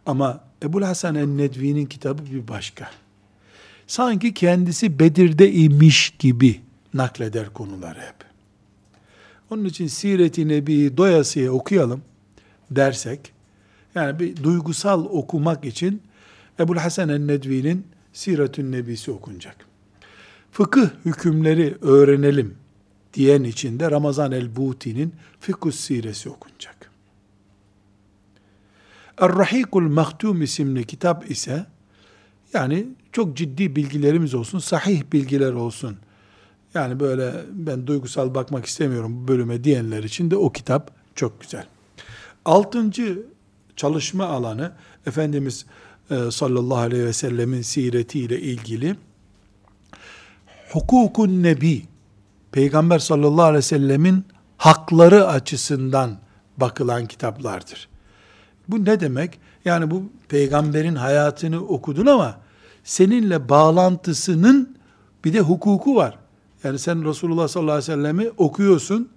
Ama 0.06 0.44
Ebul 0.64 0.82
Hasan 0.82 1.16
en-Nedvi'nin 1.16 1.86
kitabı 1.86 2.26
bir 2.26 2.48
başka. 2.48 2.90
Sanki 3.88 4.34
kendisi 4.34 5.00
Bedir'de 5.00 5.52
imiş 5.52 6.10
gibi 6.20 6.62
nakleder 6.94 7.54
konuları 7.54 8.00
hep. 8.00 8.25
Onun 9.50 9.66
için 9.66 9.88
Siret-i 9.88 10.48
Nebi'yi 10.48 10.98
doyasıya 10.98 11.52
okuyalım 11.52 12.02
dersek, 12.72 13.32
yani 13.96 14.20
bir 14.20 14.44
duygusal 14.44 15.06
okumak 15.06 15.66
için 15.66 16.02
Ebul 16.60 16.78
Hasan 16.78 17.10
el-Nedvi'nin 17.10 17.88
Siretün 18.14 18.72
Nebisi 18.72 19.12
okunacak. 19.12 19.66
Fıkıh 20.52 20.90
hükümleri 21.06 21.78
öğrenelim 21.82 22.56
diyen 23.14 23.44
için 23.44 23.80
de 23.80 23.92
Ramazan 23.92 24.32
el-Buti'nin 24.32 25.14
Fikus 25.40 25.80
Siresi 25.80 26.30
okunacak. 26.30 26.92
Er-Rahikul 29.18 29.82
Mahtum 29.82 30.42
isimli 30.42 30.84
kitap 30.84 31.32
ise 31.32 31.66
yani 32.54 32.88
çok 33.12 33.38
ciddi 33.38 33.76
bilgilerimiz 33.76 34.34
olsun, 34.34 34.60
sahih 34.60 35.04
bilgiler 35.14 35.54
olsun. 35.54 35.98
Yani 36.76 37.00
böyle 37.00 37.34
ben 37.52 37.88
duygusal 37.88 38.36
bakmak 38.36 38.66
istemiyorum 38.66 39.24
bu 39.24 39.28
bölüme 39.28 39.64
diyenler 39.64 40.04
için 40.04 40.32
de 40.32 40.36
o 40.36 40.52
kitap 40.52 40.92
çok 41.16 41.42
güzel. 41.42 41.66
Altıncı 42.46 43.26
çalışma 43.76 44.26
alanı 44.26 44.72
Efendimiz 45.08 45.66
e, 46.12 46.32
sallallahu 46.32 46.78
aleyhi 46.78 47.06
ve 47.06 47.14
sellemin 47.14 47.62
siretiyle 47.62 48.42
ilgili 48.42 48.96
hukukun 50.72 51.44
nebi 51.44 51.86
Peygamber 52.52 53.00
sallallahu 53.00 53.46
aleyhi 53.46 53.58
ve 53.58 53.62
sellemin 53.62 54.26
hakları 54.58 55.28
açısından 55.28 56.18
bakılan 56.58 57.06
kitaplardır. 57.06 57.90
Bu 58.68 58.86
ne 58.86 59.00
demek? 59.00 59.40
Yani 59.66 59.92
bu 59.92 60.04
peygamberin 60.30 60.96
hayatını 60.96 61.60
okudun 61.60 62.06
ama 62.06 62.38
seninle 62.84 63.50
bağlantısının 63.50 64.78
bir 65.26 65.34
de 65.34 65.40
hukuku 65.40 65.96
var. 65.96 66.18
Yani 66.66 66.80
sen 66.80 67.06
Resulullah 67.06 67.48
sallallahu 67.48 67.72
aleyhi 67.72 67.92
ve 67.92 67.96
sellemi 67.96 68.30
okuyorsun, 68.38 69.10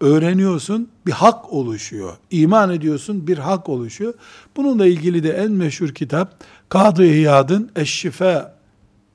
öğreniyorsun, 0.00 0.88
bir 1.06 1.12
hak 1.12 1.52
oluşuyor. 1.52 2.16
İman 2.30 2.70
ediyorsun, 2.70 3.26
bir 3.26 3.38
hak 3.38 3.68
oluşuyor. 3.68 4.14
Bununla 4.56 4.86
ilgili 4.86 5.22
de 5.22 5.30
en 5.30 5.52
meşhur 5.52 5.88
kitap 5.88 6.44
Kadı 6.68 7.06
İyad'ın 7.06 7.70
Eşşifa 7.76 8.54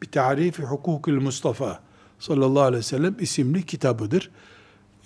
bir 0.02 0.08
tarifi 0.08 0.64
hukukul 0.64 1.22
Mustafa 1.22 1.80
sallallahu 2.20 2.64
aleyhi 2.64 2.80
ve 2.80 2.84
sellem 2.84 3.16
isimli 3.20 3.66
kitabıdır. 3.66 4.32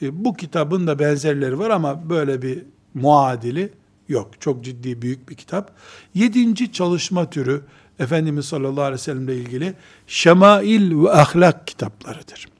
E, 0.01 0.25
bu 0.25 0.33
kitabın 0.33 0.87
da 0.87 0.99
benzerleri 0.99 1.59
var 1.59 1.69
ama 1.69 2.09
böyle 2.09 2.41
bir 2.41 2.63
muadili 2.93 3.73
yok. 4.09 4.31
Çok 4.39 4.63
ciddi 4.63 5.01
büyük 5.01 5.29
bir 5.29 5.35
kitap. 5.35 5.71
Yedinci 6.13 6.71
çalışma 6.71 7.29
türü 7.29 7.61
Efendimiz 7.99 8.45
sallallahu 8.45 8.81
aleyhi 8.81 8.93
ve 8.93 8.97
sellemle 8.97 9.37
ilgili 9.37 9.73
şemail 10.07 11.03
ve 11.03 11.11
ahlak 11.11 11.67
kitaplarıdır. 11.67 12.52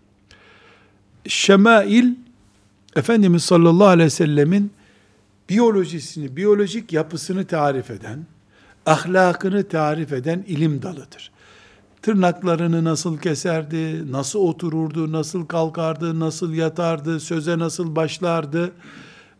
Şemail 1.28 2.06
Efendimiz 2.96 3.44
sallallahu 3.44 3.88
aleyhi 3.88 4.06
ve 4.06 4.10
sellemin 4.10 4.72
biyolojisini, 5.50 6.38
biyolojik 6.38 6.94
yapısını 6.94 7.46
tarif 7.46 7.92
eden, 7.92 8.26
ahlakını 8.86 9.68
tarif 9.68 10.14
eden 10.14 10.44
ilim 10.48 10.82
dalıdır. 10.82 11.32
Tırnaklarını 12.02 12.84
nasıl 12.84 13.18
keserdi, 13.18 14.12
nasıl 14.12 14.40
otururdu, 14.40 15.12
nasıl 15.12 15.46
kalkardı, 15.46 16.20
nasıl 16.20 16.54
yatardı, 16.54 17.20
söze 17.20 17.60
nasıl 17.60 17.96
başlardı 17.96 18.72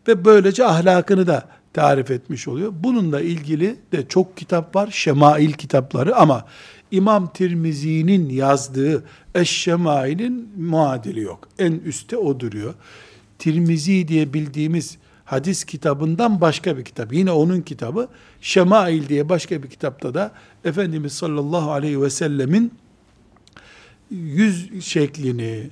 ve 0.08 0.24
böylece 0.24 0.66
ahlakını 0.66 1.26
da 1.26 1.48
tarif 1.74 2.10
etmiş 2.10 2.48
oluyor. 2.48 2.72
Bununla 2.80 3.20
ilgili 3.20 3.76
de 3.92 4.08
çok 4.08 4.36
kitap 4.36 4.76
var, 4.76 4.88
şemail 4.92 5.52
kitapları 5.52 6.16
ama 6.16 6.44
İmam 6.90 7.32
Tirmizi'nin 7.32 8.28
yazdığı 8.28 9.04
Eşşemail'in 9.34 10.50
muadili 10.58 11.20
yok. 11.20 11.48
En 11.58 11.72
üstte 11.72 12.16
o 12.16 12.40
duruyor. 12.40 12.74
Tirmizi 13.38 14.08
diye 14.08 14.32
bildiğimiz 14.32 14.98
hadis 15.24 15.64
kitabından 15.64 16.40
başka 16.40 16.78
bir 16.78 16.84
kitap. 16.84 17.12
Yine 17.12 17.30
onun 17.32 17.60
kitabı 17.60 18.08
Şemail 18.40 19.08
diye 19.08 19.28
başka 19.28 19.62
bir 19.62 19.70
kitapta 19.70 20.14
da 20.14 20.32
Efendimiz 20.64 21.12
sallallahu 21.12 21.72
aleyhi 21.72 22.02
ve 22.02 22.10
sellemin 22.10 22.72
yüz 24.10 24.84
şeklini, 24.84 25.70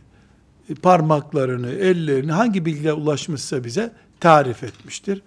parmaklarını, 0.83 1.71
ellerini 1.71 2.33
hangi 2.33 2.65
bilgiye 2.65 2.93
ulaşmışsa 2.93 3.65
bize 3.65 3.93
tarif 4.21 4.65
etmiştir. 4.65 5.23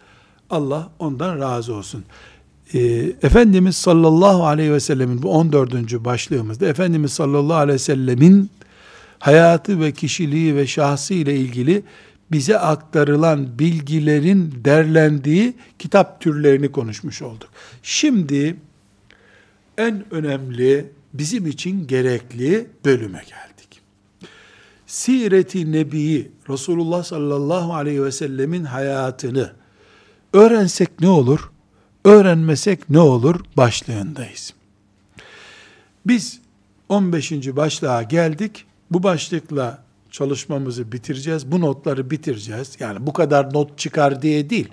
Allah 0.50 0.90
ondan 1.00 1.40
razı 1.40 1.74
olsun. 1.74 2.04
Ee, 2.74 2.80
Efendimiz 3.22 3.76
sallallahu 3.76 4.46
aleyhi 4.46 4.74
ve 4.74 4.80
sellemin 4.80 5.24
bu 5.24 5.32
14. 5.32 6.06
başlığımızda 6.06 6.68
Efendimiz 6.68 7.14
sallallahu 7.14 7.58
aleyhi 7.58 7.76
ve 7.76 7.80
sellemin 7.80 8.50
hayatı 9.20 9.82
ve 9.82 9.92
kişiliği 9.92 10.56
ve 10.56 10.68
şahsı 10.68 11.14
ile 11.14 11.36
ilgili 11.36 11.84
bize 12.32 12.60
aktarılan 12.60 13.60
bilgilerin 13.60 14.54
derlendiği 14.66 15.54
kitap 15.80 16.22
türlerini 16.22 16.72
konuşmuş 16.72 17.22
olduk. 17.22 17.50
Şimdi 17.84 18.56
en 19.78 20.06
önemli 20.12 20.92
bizim 21.14 21.48
için 21.48 21.88
gerekli 21.88 22.68
bölüme 22.86 23.20
geldik. 23.20 23.82
Siret-i 24.88 25.72
Nebi'yi 25.72 26.32
Resulullah 26.50 27.04
sallallahu 27.04 27.74
aleyhi 27.74 28.04
ve 28.04 28.12
sellemin 28.12 28.64
hayatını 28.64 29.52
öğrensek 30.36 31.00
ne 31.02 31.10
olur? 31.10 31.52
Öğrenmesek 32.06 32.90
ne 32.90 33.00
olur? 33.00 33.40
Başlığındayız. 33.58 34.54
Biz 36.06 36.40
15. 36.90 37.32
başlığa 37.32 38.04
geldik. 38.04 38.66
Bu 38.92 39.04
başlıkla 39.04 39.84
çalışmamızı 40.12 40.92
bitireceğiz. 40.92 41.52
Bu 41.52 41.62
notları 41.62 42.12
bitireceğiz. 42.12 42.78
Yani 42.80 43.08
bu 43.08 43.14
kadar 43.14 43.54
not 43.54 43.78
çıkar 43.78 44.22
diye 44.22 44.50
değil. 44.50 44.70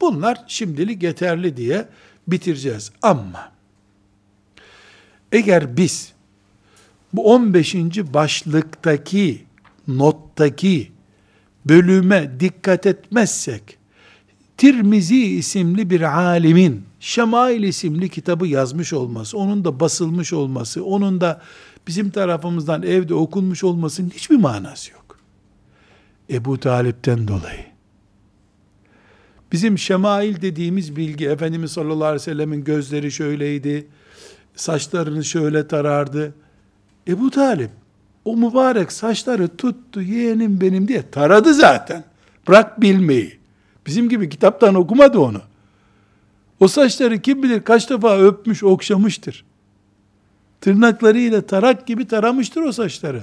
Bunlar 0.00 0.44
şimdilik 0.46 1.02
yeterli 1.02 1.56
diye 1.56 1.88
bitireceğiz. 2.28 2.90
Ama 3.02 3.52
eğer 5.32 5.76
biz 5.76 6.12
bu 7.12 7.32
15. 7.32 7.74
başlıktaki 8.14 9.44
nottaki 9.88 10.92
bölüme 11.66 12.40
dikkat 12.40 12.86
etmezsek 12.86 13.77
Tirmizi 14.58 15.24
isimli 15.24 15.90
bir 15.90 16.00
alimin 16.00 16.88
Şemail 17.00 17.62
isimli 17.62 18.08
kitabı 18.08 18.46
yazmış 18.46 18.92
olması, 18.92 19.38
onun 19.38 19.64
da 19.64 19.80
basılmış 19.80 20.32
olması, 20.32 20.84
onun 20.84 21.20
da 21.20 21.40
bizim 21.86 22.10
tarafımızdan 22.10 22.82
evde 22.82 23.14
okunmuş 23.14 23.64
olmasının 23.64 24.10
hiçbir 24.10 24.36
manası 24.36 24.92
yok. 24.92 25.18
Ebu 26.30 26.60
Talip'ten 26.60 27.28
dolayı. 27.28 27.64
Bizim 29.52 29.78
şemail 29.78 30.42
dediğimiz 30.42 30.96
bilgi, 30.96 31.28
Efendimiz 31.28 31.72
sallallahu 31.72 32.04
aleyhi 32.04 32.20
ve 32.20 32.24
sellemin 32.24 32.64
gözleri 32.64 33.12
şöyleydi, 33.12 33.86
saçlarını 34.56 35.24
şöyle 35.24 35.68
tarardı. 35.68 36.34
Ebu 37.08 37.30
Talip, 37.30 37.70
o 38.24 38.36
mübarek 38.36 38.92
saçları 38.92 39.56
tuttu, 39.56 40.02
yeğenim 40.02 40.60
benim 40.60 40.88
diye 40.88 41.10
taradı 41.10 41.54
zaten. 41.54 42.04
Bırak 42.48 42.80
bilmeyi. 42.80 43.37
Bizim 43.88 44.08
gibi 44.08 44.28
kitaptan 44.28 44.74
okumadı 44.74 45.18
onu. 45.18 45.40
O 46.60 46.68
saçları 46.68 47.18
kim 47.18 47.42
bilir 47.42 47.64
kaç 47.64 47.90
defa 47.90 48.18
öpmüş, 48.18 48.64
okşamıştır. 48.64 49.44
Tırnaklarıyla 50.60 51.42
tarak 51.42 51.86
gibi 51.86 52.06
taramıştır 52.08 52.62
o 52.62 52.72
saçları. 52.72 53.22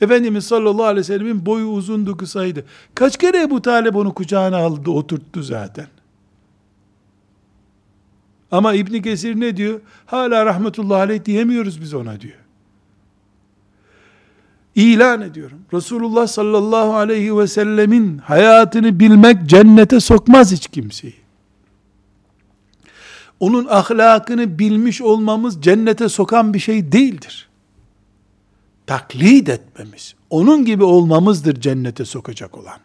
Efendimiz 0.00 0.46
sallallahu 0.46 0.84
aleyhi 0.84 0.98
ve 0.98 1.04
sellemin 1.04 1.46
boyu 1.46 1.66
uzundu 1.66 2.16
kısaydı. 2.16 2.64
Kaç 2.94 3.16
kere 3.16 3.42
Ebu 3.42 3.62
Talep 3.62 3.96
onu 3.96 4.14
kucağına 4.14 4.56
aldı 4.56 4.90
oturttu 4.90 5.42
zaten. 5.42 5.86
Ama 8.50 8.74
İbni 8.74 9.02
Kesir 9.02 9.40
ne 9.40 9.56
diyor? 9.56 9.80
Hala 10.06 10.46
rahmetullahi 10.46 11.00
aleyh 11.02 11.24
diyemiyoruz 11.24 11.80
biz 11.80 11.94
ona 11.94 12.20
diyor. 12.20 12.41
İlan 14.74 15.20
ediyorum. 15.20 15.58
Resulullah 15.72 16.26
sallallahu 16.26 16.94
aleyhi 16.94 17.38
ve 17.38 17.46
sellemin 17.46 18.18
hayatını 18.18 19.00
bilmek 19.00 19.46
cennete 19.46 20.00
sokmaz 20.00 20.52
hiç 20.52 20.66
kimseyi. 20.66 21.22
onun 23.42 23.66
ahlakını 23.70 24.58
bilmiş 24.58 25.00
olmamız 25.02 25.62
cennete 25.62 26.08
sokan 26.08 26.54
bir 26.54 26.58
şey 26.58 26.92
değildir. 26.92 27.48
Taklit 28.86 29.48
etmemiz, 29.48 30.14
onun 30.30 30.64
gibi 30.64 30.84
olmamızdır 30.84 31.60
cennete 31.60 32.04
sokacak 32.04 32.58
olan. 32.58 32.78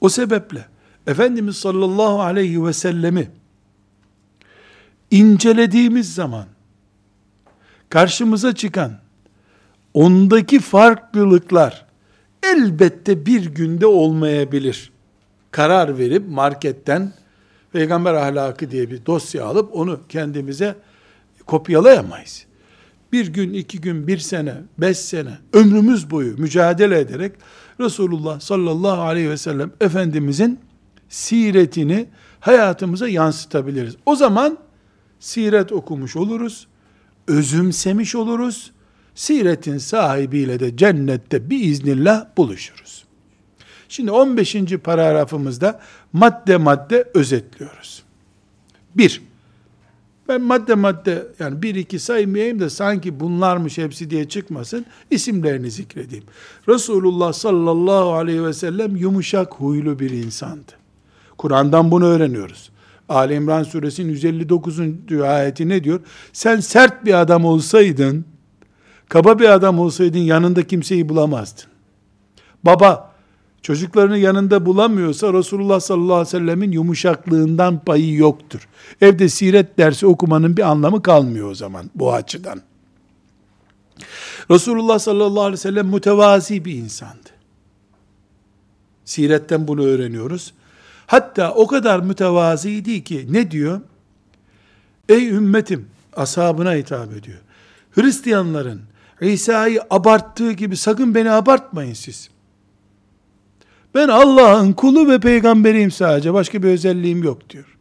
O 0.00 0.08
sebeple 0.08 0.66
Efendimiz 1.06 1.56
sallallahu 1.56 2.20
aleyhi 2.20 2.64
ve 2.64 2.72
sellemi 2.72 3.30
incelediğimiz 5.10 6.14
zaman 6.14 6.46
karşımıza 7.88 8.54
çıkan 8.54 8.92
ondaki 9.94 10.60
farklılıklar 10.60 11.86
elbette 12.42 13.26
bir 13.26 13.46
günde 13.46 13.86
olmayabilir. 13.86 14.92
Karar 15.50 15.98
verip 15.98 16.28
marketten 16.28 17.12
peygamber 17.72 18.14
ahlakı 18.14 18.70
diye 18.70 18.90
bir 18.90 19.06
dosya 19.06 19.44
alıp 19.44 19.76
onu 19.76 20.00
kendimize 20.08 20.76
kopyalayamayız. 21.46 22.46
Bir 23.12 23.26
gün, 23.26 23.52
iki 23.52 23.80
gün, 23.80 24.06
bir 24.06 24.18
sene, 24.18 24.54
beş 24.78 24.98
sene, 24.98 25.38
ömrümüz 25.52 26.10
boyu 26.10 26.36
mücadele 26.38 26.98
ederek 26.98 27.32
Resulullah 27.80 28.40
sallallahu 28.40 29.00
aleyhi 29.00 29.30
ve 29.30 29.36
sellem 29.36 29.72
Efendimizin 29.80 30.60
siretini 31.08 32.06
hayatımıza 32.40 33.08
yansıtabiliriz. 33.08 33.96
O 34.06 34.16
zaman 34.16 34.58
siret 35.20 35.72
okumuş 35.72 36.16
oluruz, 36.16 36.66
özümsemiş 37.28 38.14
oluruz, 38.14 38.72
siretin 39.14 39.78
sahibiyle 39.78 40.60
de 40.60 40.76
cennette 40.76 41.50
biiznillah 41.50 42.26
buluşuruz. 42.36 43.04
Şimdi 43.88 44.10
15. 44.10 44.56
paragrafımızda 44.84 45.80
madde 46.12 46.56
madde 46.56 47.10
özetliyoruz. 47.14 48.02
Bir, 48.94 49.22
ben 50.28 50.42
madde 50.42 50.74
madde 50.74 51.26
yani 51.38 51.62
bir 51.62 51.74
iki 51.74 51.98
saymayayım 51.98 52.60
da 52.60 52.70
sanki 52.70 53.20
bunlarmış 53.20 53.78
hepsi 53.78 54.10
diye 54.10 54.28
çıkmasın. 54.28 54.86
isimlerini 55.10 55.70
zikredeyim. 55.70 56.24
Resulullah 56.68 57.32
sallallahu 57.32 58.12
aleyhi 58.12 58.44
ve 58.44 58.52
sellem 58.52 58.96
yumuşak 58.96 59.54
huylu 59.54 59.98
bir 59.98 60.10
insandı. 60.10 60.72
Kur'an'dan 61.38 61.90
bunu 61.90 62.04
öğreniyoruz. 62.04 62.70
Ali 63.08 63.34
İmran 63.34 63.62
suresinin 63.62 64.12
159. 64.12 64.80
ayeti 65.22 65.68
ne 65.68 65.84
diyor? 65.84 66.00
Sen 66.32 66.60
sert 66.60 67.04
bir 67.04 67.20
adam 67.20 67.44
olsaydın, 67.44 68.24
kaba 69.08 69.38
bir 69.38 69.48
adam 69.48 69.78
olsaydın 69.78 70.18
yanında 70.18 70.66
kimseyi 70.66 71.08
bulamazdın. 71.08 71.64
Baba, 72.64 73.14
çocuklarını 73.62 74.18
yanında 74.18 74.66
bulamıyorsa 74.66 75.32
Resulullah 75.32 75.80
sallallahu 75.80 76.14
aleyhi 76.14 76.26
ve 76.26 76.30
sellemin 76.38 76.72
yumuşaklığından 76.72 77.84
payı 77.84 78.14
yoktur. 78.14 78.68
Evde 79.00 79.28
siret 79.28 79.78
dersi 79.78 80.06
okumanın 80.06 80.56
bir 80.56 80.70
anlamı 80.70 81.02
kalmıyor 81.02 81.50
o 81.50 81.54
zaman 81.54 81.90
bu 81.94 82.12
açıdan. 82.12 82.62
Resulullah 84.50 84.98
sallallahu 84.98 85.40
aleyhi 85.40 85.52
ve 85.52 85.56
sellem 85.56 85.86
mütevazi 85.86 86.64
bir 86.64 86.74
insandı. 86.74 87.30
Siretten 89.04 89.68
bunu 89.68 89.84
öğreniyoruz. 89.84 90.54
Hatta 91.14 91.54
o 91.54 91.66
kadar 91.66 92.00
mütevaziydi 92.00 93.04
ki 93.04 93.26
ne 93.30 93.50
diyor? 93.50 93.80
Ey 95.08 95.28
ümmetim 95.28 95.86
ashabına 96.16 96.74
hitap 96.74 97.12
ediyor. 97.12 97.38
Hristiyanların 97.90 98.82
İsa'yı 99.20 99.80
abarttığı 99.90 100.52
gibi 100.52 100.76
sakın 100.76 101.14
beni 101.14 101.30
abartmayın 101.30 101.94
siz. 101.94 102.30
Ben 103.94 104.08
Allah'ın 104.08 104.72
kulu 104.72 105.08
ve 105.08 105.20
peygamberiyim 105.20 105.90
sadece. 105.90 106.34
Başka 106.34 106.62
bir 106.62 106.68
özelliğim 106.68 107.22
yok 107.22 107.50
diyor. 107.50 107.76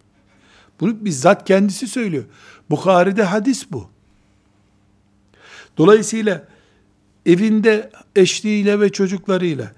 Bunu 0.79 1.05
bizzat 1.05 1.47
kendisi 1.47 1.87
söylüyor. 1.87 2.23
Bukhari'de 2.69 3.23
hadis 3.23 3.71
bu. 3.71 3.89
Dolayısıyla 5.77 6.47
evinde 7.25 7.91
eşliğiyle 8.15 8.79
ve 8.79 8.91
çocuklarıyla 8.91 9.71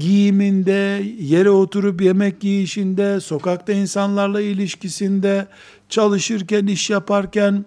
giyiminde, 0.00 1.04
yere 1.20 1.50
oturup 1.50 2.00
yemek 2.02 2.44
yiyişinde, 2.44 3.20
sokakta 3.20 3.72
insanlarla 3.72 4.40
ilişkisinde, 4.40 5.46
çalışırken, 5.88 6.66
iş 6.66 6.90
yaparken, 6.90 7.64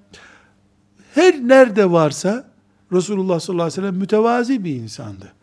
her 1.14 1.34
nerede 1.48 1.92
varsa 1.92 2.48
Resulullah 2.92 3.40
sallallahu 3.40 3.64
aleyhi 3.64 3.82
ve 3.82 3.82
sellem 3.82 3.96
mütevazi 3.96 4.64
bir 4.64 4.76
insandı. 4.76 5.34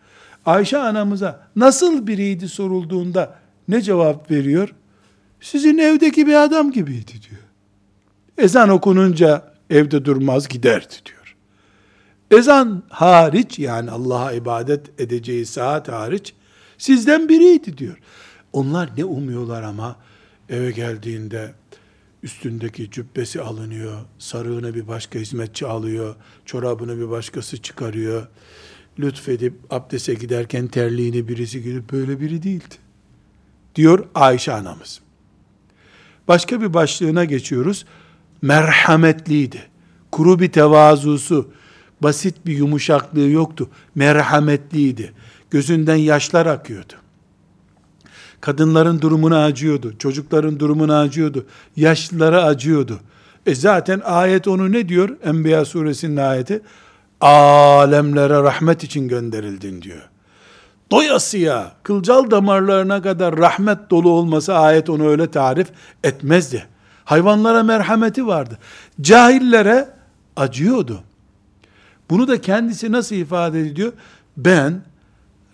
Ayşe 0.47 0.79
anamıza 0.79 1.41
nasıl 1.57 2.07
biriydi 2.07 2.49
sorulduğunda 2.49 3.35
ne 3.69 3.83
cevap 3.83 4.31
veriyor? 4.31 4.75
Sizin 5.41 5.79
evdeki 5.79 6.27
bir 6.27 6.35
adam 6.35 6.73
gibiydi 6.73 7.13
diyor. 7.13 7.43
Ezan 8.39 8.69
okununca 8.69 9.53
evde 9.71 10.05
durmaz 10.05 10.49
giderdi 10.49 10.95
diyor. 11.07 11.37
Ezan 12.31 12.83
hariç 12.89 13.59
yani 13.59 13.91
Allah'a 13.91 14.33
ibadet 14.33 15.01
edeceği 15.01 15.47
saat 15.47 15.89
hariç 15.89 16.35
Sizden 16.81 17.29
biriydi 17.29 17.79
diyor. 17.79 17.99
Onlar 18.53 18.91
ne 18.97 19.05
umuyorlar 19.05 19.63
ama 19.63 19.97
eve 20.49 20.71
geldiğinde 20.71 21.55
üstündeki 22.23 22.91
cübbesi 22.91 23.41
alınıyor, 23.41 24.01
sarığını 24.19 24.75
bir 24.75 24.89
başka 24.89 25.19
hizmetçi 25.19 25.67
alıyor, 25.67 26.15
çorabını 26.45 26.99
bir 26.99 27.11
başkası 27.11 27.63
çıkarıyor. 27.63 28.27
Lütfedip 28.99 29.55
abdese 29.71 30.15
giderken 30.15 30.67
terliğini 30.67 31.29
birisi 31.29 31.63
gidip 31.63 31.93
böyle 31.93 32.21
biri 32.21 32.43
değildi. 32.43 32.75
Diyor 33.75 34.07
Ayşe 34.15 34.53
anamız. 34.53 35.01
Başka 36.29 36.61
bir 36.61 36.75
başlığına 36.75 37.25
geçiyoruz. 37.25 37.87
Merhametliydi. 38.43 39.63
Kuru 40.13 40.41
bir 40.41 40.53
tevazusu, 40.53 41.53
basit 42.03 42.47
bir 42.47 42.57
yumuşaklığı 42.57 43.29
yoktu. 43.29 43.71
Merhametliydi. 43.95 45.13
Gözünden 45.51 45.97
yaşlar 45.97 46.47
akıyordu. 46.47 46.93
Kadınların 48.41 49.01
durumuna 49.01 49.45
acıyordu. 49.45 49.95
Çocukların 49.99 50.61
durumuna 50.61 51.01
acıyordu. 51.01 51.47
Yaşlılara 51.77 52.45
acıyordu. 52.45 53.01
E 53.47 53.55
zaten 53.55 54.01
ayet 54.05 54.49
onu 54.49 54.73
ne 54.73 54.89
diyor? 54.89 55.17
Enbiya 55.25 55.65
suresinin 55.65 56.17
ayeti. 56.17 56.63
Alemlere 57.21 58.43
rahmet 58.43 58.85
için 58.85 59.09
gönderildin 59.09 59.83
diyor. 59.83 60.09
Doyasıya, 60.91 61.73
kılcal 61.83 62.31
damarlarına 62.31 63.03
kadar 63.03 63.37
rahmet 63.37 63.91
dolu 63.91 64.11
olması 64.11 64.55
ayet 64.55 64.91
onu 64.91 65.09
öyle 65.09 65.31
tarif 65.31 65.69
etmezdi. 66.05 66.67
Hayvanlara 67.05 67.63
merhameti 67.63 68.27
vardı. 68.27 68.59
Cahillere 69.01 69.89
acıyordu. 70.37 71.01
Bunu 72.11 72.29
da 72.29 72.41
kendisi 72.41 72.93
nasıl 72.93 73.17
ifade 73.17 73.61
ediyor? 73.61 73.93
Ben 74.37 74.83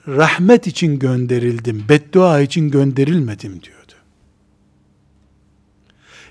rahmet 0.09 0.67
için 0.67 0.99
gönderildim, 0.99 1.85
beddua 1.89 2.41
için 2.41 2.71
gönderilmedim 2.71 3.63
diyordu. 3.63 3.93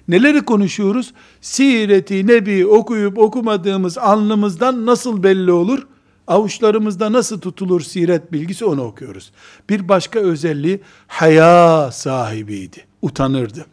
Neleri 0.07 0.41
konuşuyoruz? 0.41 1.13
Sireti 1.41 2.27
Nebi 2.27 2.67
okuyup 2.67 3.17
okumadığımız 3.17 3.97
alnımızdan 3.97 4.85
nasıl 4.85 5.23
belli 5.23 5.51
olur? 5.51 5.87
Avuçlarımızda 6.27 7.11
nasıl 7.11 7.39
tutulur 7.39 7.81
siret 7.81 8.31
bilgisi 8.31 8.65
onu 8.65 8.83
okuyoruz. 8.83 9.31
Bir 9.69 9.89
başka 9.89 10.19
özelliği 10.19 10.79
haya 11.07 11.91
sahibiydi. 11.91 12.85
Utanırdı. 13.01 13.65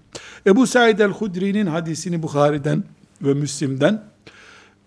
Ebu 0.47 0.67
Said 0.67 0.99
el-Hudri'nin 0.99 1.67
hadisini 1.67 2.23
Bukhari'den 2.23 2.85
ve 3.23 3.35
Müslim'den 3.35 4.05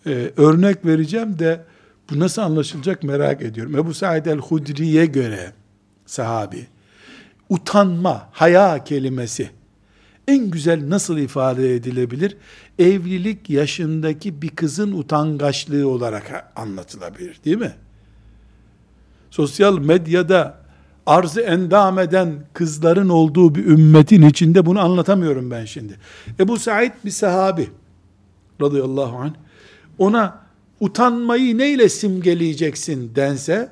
e, 0.05 0.31
örnek 0.37 0.85
vereceğim 0.85 1.39
de 1.39 1.65
bu 2.09 2.19
nasıl 2.19 2.41
anlaşılacak 2.41 3.03
merak 3.03 3.41
ediyorum. 3.41 3.75
Ebu 3.75 3.93
Said 3.93 4.25
el-Hudri'ye 4.25 5.05
göre 5.05 5.51
sahabi, 6.05 6.67
utanma, 7.49 8.29
haya 8.31 8.83
kelimesi 8.83 9.49
en 10.27 10.51
güzel 10.51 10.89
nasıl 10.89 11.17
ifade 11.17 11.75
edilebilir? 11.75 12.37
Evlilik 12.79 13.49
yaşındaki 13.49 14.41
bir 14.41 14.49
kızın 14.49 14.91
utangaçlığı 14.91 15.89
olarak 15.89 16.53
anlatılabilir 16.55 17.39
değil 17.45 17.57
mi? 17.57 17.73
Sosyal 19.31 19.79
medyada 19.79 20.57
arzı 21.05 21.41
endam 21.41 21.99
eden 21.99 22.33
kızların 22.53 23.09
olduğu 23.09 23.55
bir 23.55 23.65
ümmetin 23.65 24.21
içinde 24.21 24.65
bunu 24.65 24.79
anlatamıyorum 24.79 25.51
ben 25.51 25.65
şimdi. 25.65 25.99
Ebu 26.39 26.57
Said 26.57 26.91
bir 27.05 27.11
sahabi 27.11 27.69
radıyallahu 28.61 29.17
anh 29.17 29.33
ona 29.97 30.44
utanmayı 30.79 31.57
neyle 31.57 31.89
simgeleyeceksin 31.89 33.15
dense, 33.15 33.71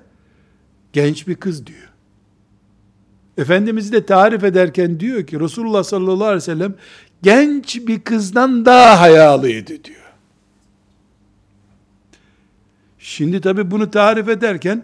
genç 0.93 1.27
bir 1.27 1.35
kız 1.35 1.67
diyor. 1.67 1.89
Efendimiz 3.37 3.91
de 3.91 4.05
tarif 4.05 4.43
ederken 4.43 4.99
diyor 4.99 5.27
ki, 5.27 5.39
Resulullah 5.39 5.83
sallallahu 5.83 6.25
aleyhi 6.25 6.35
ve 6.35 6.41
sellem, 6.41 6.75
genç 7.23 7.87
bir 7.87 7.99
kızdan 7.99 8.65
daha 8.65 9.01
hayalıydı 9.01 9.83
diyor. 9.83 10.13
Şimdi 12.99 13.41
tabi 13.41 13.71
bunu 13.71 13.91
tarif 13.91 14.29
ederken, 14.29 14.83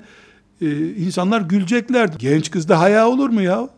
e, 0.62 0.90
insanlar 0.90 1.42
gülecekler. 1.42 2.10
Genç 2.20 2.52
kızda 2.52 2.80
haya 2.80 3.08
olur 3.08 3.30
mu 3.30 3.42
ya? 3.42 3.70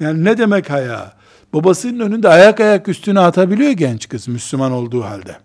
Yani 0.00 0.24
ne 0.24 0.38
demek 0.38 0.70
haya? 0.70 1.12
Babasının 1.52 2.00
önünde 2.00 2.28
ayak 2.28 2.60
ayak 2.60 2.88
üstüne 2.88 3.20
atabiliyor 3.20 3.70
genç 3.70 4.08
kız 4.08 4.28
Müslüman 4.28 4.72
olduğu 4.72 5.04
halde. 5.04 5.36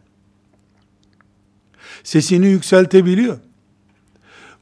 Sesini 2.03 2.47
yükseltebiliyor. 2.47 3.37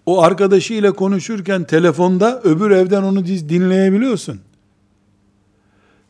O 0.06 0.22
arkadaşıyla 0.22 0.92
konuşurken 0.92 1.64
telefonda 1.64 2.42
öbür 2.42 2.72
evden 2.72 3.04
onu 3.04 3.26
dinleyebiliyorsun. 3.26 4.40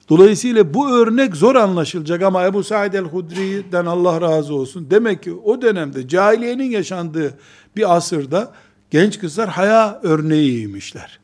Dolayısıyla 0.10 0.74
bu 0.74 0.90
örnek 0.90 1.36
zor 1.36 1.56
anlaşılacak 1.56 2.22
ama 2.22 2.46
Ebu 2.46 2.64
Said 2.64 2.94
el-Hudri'den 2.94 3.86
Allah 3.86 4.22
razı 4.22 4.56
olsun. 4.56 4.88
Demek 4.90 5.24
ki 5.24 5.34
o 5.34 5.62
dönemde 5.62 6.08
cahiliyenin 6.08 6.72
yaşandığı 6.72 7.34
bir 7.76 7.96
asırda 7.96 8.54
genç 8.92 9.20
kızlar 9.20 9.50
haya 9.50 10.00
örneğiymişler. 10.04 11.20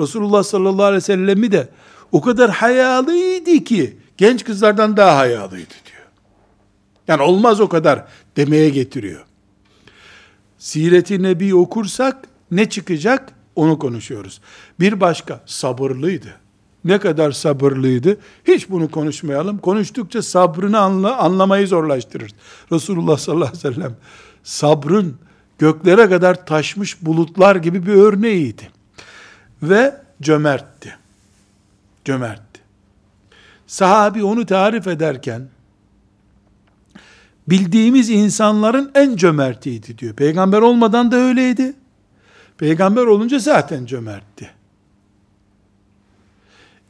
Resulullah 0.00 0.42
sallallahu 0.42 0.84
aleyhi 0.84 0.96
ve 0.96 1.00
sellemi 1.00 1.52
de 1.52 1.68
o 2.12 2.20
kadar 2.20 2.50
hayalıydı 2.50 3.64
ki 3.64 3.96
genç 4.16 4.44
kızlardan 4.44 4.96
daha 4.96 5.16
hayalıydı 5.16 5.74
diyor. 5.86 5.89
Yani 7.10 7.22
olmaz 7.22 7.60
o 7.60 7.68
kadar 7.68 8.04
demeye 8.36 8.68
getiriyor. 8.68 9.24
Siret-i 10.58 11.22
Nebi 11.22 11.54
okursak 11.54 12.28
ne 12.50 12.68
çıkacak 12.68 13.32
onu 13.56 13.78
konuşuyoruz. 13.78 14.40
Bir 14.80 15.00
başka 15.00 15.40
sabırlıydı. 15.46 16.34
Ne 16.84 16.98
kadar 16.98 17.32
sabırlıydı? 17.32 18.16
Hiç 18.44 18.70
bunu 18.70 18.90
konuşmayalım. 18.90 19.58
Konuştukça 19.58 20.22
sabrını 20.22 20.78
anla, 20.78 21.16
anlamayı 21.16 21.68
zorlaştırır. 21.68 22.32
Resulullah 22.72 23.18
sallallahu 23.18 23.48
aleyhi 23.48 23.68
ve 23.68 23.74
sellem 23.74 23.96
sabrın 24.42 25.16
göklere 25.58 26.08
kadar 26.08 26.46
taşmış 26.46 27.02
bulutlar 27.02 27.56
gibi 27.56 27.86
bir 27.86 27.94
örneğiydi. 27.94 28.70
Ve 29.62 29.96
cömertti. 30.22 30.96
Cömertti. 32.04 32.60
Sahabi 33.66 34.24
onu 34.24 34.46
tarif 34.46 34.86
ederken 34.86 35.48
bildiğimiz 37.50 38.10
insanların 38.10 38.90
en 38.94 39.16
cömertiydi 39.16 39.98
diyor. 39.98 40.14
Peygamber 40.14 40.60
olmadan 40.60 41.12
da 41.12 41.16
öyleydi. 41.16 41.72
Peygamber 42.58 43.02
olunca 43.02 43.38
zaten 43.38 43.86
cömertti. 43.86 44.50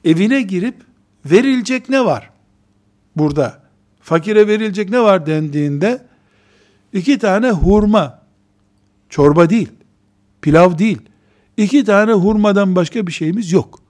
Evine 0.04 0.42
girip 0.42 0.74
verilecek 1.24 1.88
ne 1.88 2.04
var? 2.04 2.30
Burada 3.16 3.62
fakire 4.00 4.46
verilecek 4.46 4.90
ne 4.90 5.00
var 5.00 5.26
dendiğinde 5.26 6.06
iki 6.92 7.18
tane 7.18 7.50
hurma 7.50 8.22
çorba 9.08 9.50
değil, 9.50 9.68
pilav 10.42 10.78
değil. 10.78 10.98
iki 11.56 11.84
tane 11.84 12.12
hurmadan 12.12 12.76
başka 12.76 13.06
bir 13.06 13.12
şeyimiz 13.12 13.52
yok. 13.52 13.80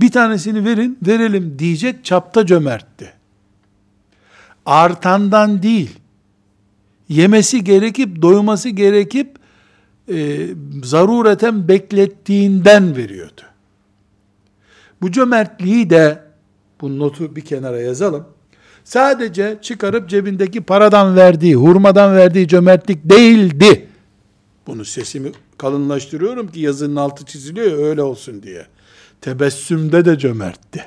Bir 0.00 0.10
tanesini 0.10 0.64
verin, 0.64 0.98
verelim 1.06 1.58
diyecek 1.58 2.04
çapta 2.04 2.46
cömertti 2.46 3.19
artandan 4.66 5.62
değil, 5.62 5.98
yemesi 7.08 7.64
gerekip, 7.64 8.22
doyması 8.22 8.68
gerekip, 8.68 9.38
e, 10.12 10.46
zarureten 10.82 11.68
beklettiğinden 11.68 12.96
veriyordu. 12.96 13.40
Bu 15.02 15.12
cömertliği 15.12 15.90
de, 15.90 16.22
bu 16.80 16.98
notu 16.98 17.36
bir 17.36 17.40
kenara 17.40 17.80
yazalım, 17.80 18.26
sadece 18.84 19.58
çıkarıp 19.62 20.08
cebindeki 20.08 20.60
paradan 20.60 21.16
verdiği, 21.16 21.54
hurmadan 21.54 22.16
verdiği 22.16 22.48
cömertlik 22.48 23.10
değildi. 23.10 23.88
Bunu 24.66 24.84
sesimi 24.84 25.32
kalınlaştırıyorum 25.58 26.48
ki 26.48 26.60
yazının 26.60 26.96
altı 26.96 27.24
çiziliyor 27.24 27.78
öyle 27.78 28.02
olsun 28.02 28.42
diye. 28.42 28.66
Tebessümde 29.20 30.04
de 30.04 30.18
cömertti 30.18 30.86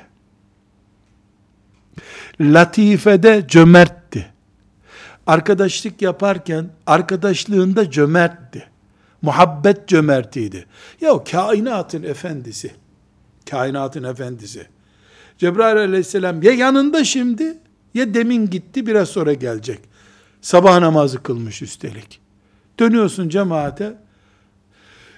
latifede 2.40 3.44
cömertti. 3.48 4.26
Arkadaşlık 5.26 6.02
yaparken 6.02 6.70
arkadaşlığında 6.86 7.90
cömertti. 7.90 8.68
Muhabbet 9.22 9.88
cömertiydi. 9.88 10.66
Ya 11.00 11.24
kainatın 11.24 12.02
efendisi. 12.02 12.70
Kainatın 13.50 14.04
efendisi. 14.04 14.66
Cebrail 15.38 15.76
aleyhisselam 15.76 16.42
ya 16.42 16.52
yanında 16.52 17.04
şimdi 17.04 17.58
ya 17.94 18.14
demin 18.14 18.50
gitti 18.50 18.86
biraz 18.86 19.08
sonra 19.08 19.32
gelecek. 19.32 19.80
Sabah 20.40 20.78
namazı 20.78 21.22
kılmış 21.22 21.62
üstelik. 21.62 22.20
Dönüyorsun 22.78 23.28
cemaate. 23.28 23.94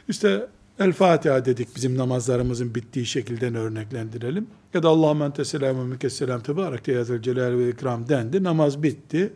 İşte 0.09 0.47
El 0.79 0.93
Fatiha 0.93 1.45
dedik 1.45 1.77
bizim 1.77 1.97
namazlarımızın 1.97 2.75
bittiği 2.75 3.07
şekilde 3.07 3.59
örneklendirelim. 3.59 4.47
Ya 4.75 4.83
da 4.83 4.89
Allahümme 4.89 5.25
ente 5.25 5.45
selamu 5.45 5.85
mükesselam 5.85 6.41
tebarek 6.41 6.85
teyazel 6.85 7.23
celal 7.23 7.59
ve 7.59 7.69
ikram 7.69 8.09
dendi. 8.09 8.45
Namaz 8.45 8.83
bitti. 8.83 9.33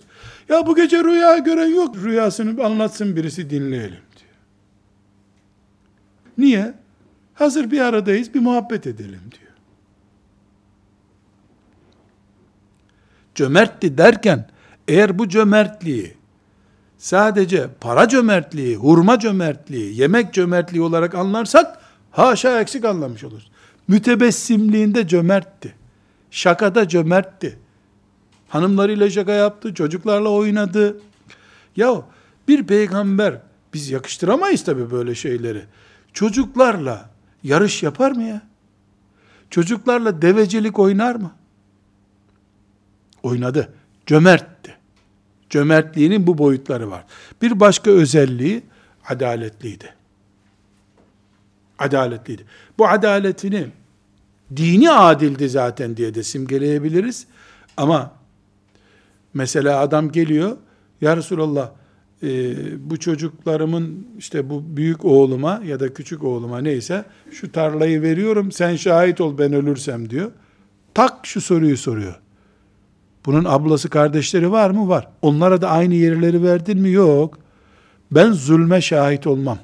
Ya 0.49 0.66
bu 0.66 0.76
gece 0.76 1.05
rüya 1.05 1.38
gören 1.38 1.74
yok. 1.74 1.97
Rüyasını 1.97 2.64
anlatsın 2.64 3.16
birisi 3.16 3.51
dinleyelim 3.51 3.91
diyor. 3.91 4.30
Niye? 6.38 6.74
Hazır 7.34 7.70
bir 7.70 7.80
aradayız 7.80 8.34
bir 8.34 8.41
muhabbet 8.41 8.86
edelim 8.86 9.22
diyor. 9.30 9.53
Cömertti 13.34 13.99
derken 13.99 14.49
eğer 14.88 15.18
bu 15.18 15.28
cömertliği 15.28 16.20
sadece 17.01 17.68
para 17.80 18.09
cömertliği, 18.09 18.76
hurma 18.76 19.18
cömertliği, 19.18 20.01
yemek 20.01 20.34
cömertliği 20.34 20.82
olarak 20.82 21.14
anlarsak 21.14 21.78
haşa 22.11 22.61
eksik 22.61 22.84
anlamış 22.84 23.24
oluruz. 23.24 23.51
Mütebessimliğinde 23.88 25.09
cömertti. 25.09 25.74
Şakada 26.30 26.88
cömertti. 26.88 27.59
Hanımlarıyla 28.48 29.11
şaka 29.11 29.32
yaptı, 29.32 29.74
çocuklarla 29.74 30.28
oynadı. 30.28 31.01
Ya 31.76 32.03
bir 32.48 32.66
peygamber 32.66 33.40
biz 33.74 33.90
yakıştıramayız 33.90 34.64
tabi 34.64 34.90
böyle 34.90 35.14
şeyleri. 35.14 35.62
Çocuklarla 36.12 37.11
yarış 37.42 37.82
yapar 37.82 38.11
mı 38.11 38.22
ya? 38.22 38.42
Çocuklarla 39.51 40.22
devecilik 40.22 40.78
oynar 40.78 41.14
mı? 41.14 41.32
Oynadı. 43.22 43.72
Cömertti. 44.07 44.80
Cömertliğinin 45.51 46.26
bu 46.26 46.38
boyutları 46.38 46.90
var. 46.90 47.05
Bir 47.42 47.61
başka 47.61 47.90
özelliği 47.90 48.62
adaletliydi. 49.09 49.94
Adaletliydi. 51.78 52.44
Bu 52.78 52.88
adaletini 52.88 53.66
dini 54.57 54.90
adildi 54.90 55.48
zaten 55.48 55.96
diye 55.96 56.14
de 56.14 56.22
simgeleyebiliriz. 56.22 57.26
Ama 57.76 58.12
mesela 59.34 59.80
adam 59.80 60.12
geliyor, 60.12 60.57
Ya 61.01 61.16
Resulallah 61.16 61.70
e, 62.22 62.55
bu 62.90 62.96
çocuklarımın 62.96 64.07
işte 64.18 64.51
bu 64.51 64.76
büyük 64.76 65.05
oğluma 65.05 65.62
ya 65.66 65.80
da 65.80 65.94
küçük 65.94 66.24
oğluma 66.24 66.59
neyse 66.59 67.05
şu 67.30 67.53
tarlayı 67.53 68.03
veriyorum 68.03 68.53
sen 68.53 68.76
şahit 68.76 69.20
ol 69.20 69.38
ben 69.38 69.53
ölürsem 69.53 70.11
diyor. 70.11 70.32
Tak 70.94 71.26
şu 71.26 71.40
soruyu 71.40 71.76
soruyor. 71.76 72.20
Bunun 73.27 73.45
ablası 73.45 73.89
kardeşleri 73.89 74.51
var 74.51 74.71
mı? 74.71 74.89
Var. 74.89 75.09
Onlara 75.23 75.62
da 75.62 75.71
aynı 75.71 75.95
yerleri 75.95 76.43
verdin 76.43 76.81
mi? 76.81 76.91
Yok. 76.91 77.39
Ben 78.11 78.33
zulme 78.33 78.81
şahit 78.81 79.27
olmam. 79.27 79.59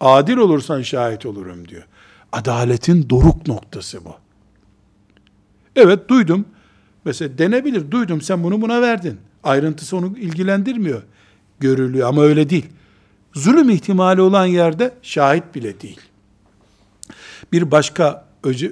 Adil 0.00 0.36
olursan 0.36 0.82
şahit 0.82 1.26
olurum 1.26 1.68
diyor. 1.68 1.86
Adaletin 2.32 3.10
doruk 3.10 3.46
noktası 3.46 4.04
bu. 4.04 4.14
Evet 5.76 6.08
duydum. 6.08 6.44
Mesela 7.04 7.38
denebilir. 7.38 7.90
Duydum 7.90 8.20
sen 8.20 8.44
bunu 8.44 8.62
buna 8.62 8.82
verdin. 8.82 9.18
Ayrıntısı 9.44 9.96
onu 9.96 10.18
ilgilendirmiyor. 10.18 11.02
Görülüyor 11.60 12.08
ama 12.08 12.22
öyle 12.22 12.50
değil. 12.50 12.66
Zulüm 13.32 13.70
ihtimali 13.70 14.20
olan 14.20 14.46
yerde 14.46 14.94
şahit 15.02 15.54
bile 15.54 15.80
değil. 15.80 16.00
Bir 17.52 17.70
başka 17.70 18.24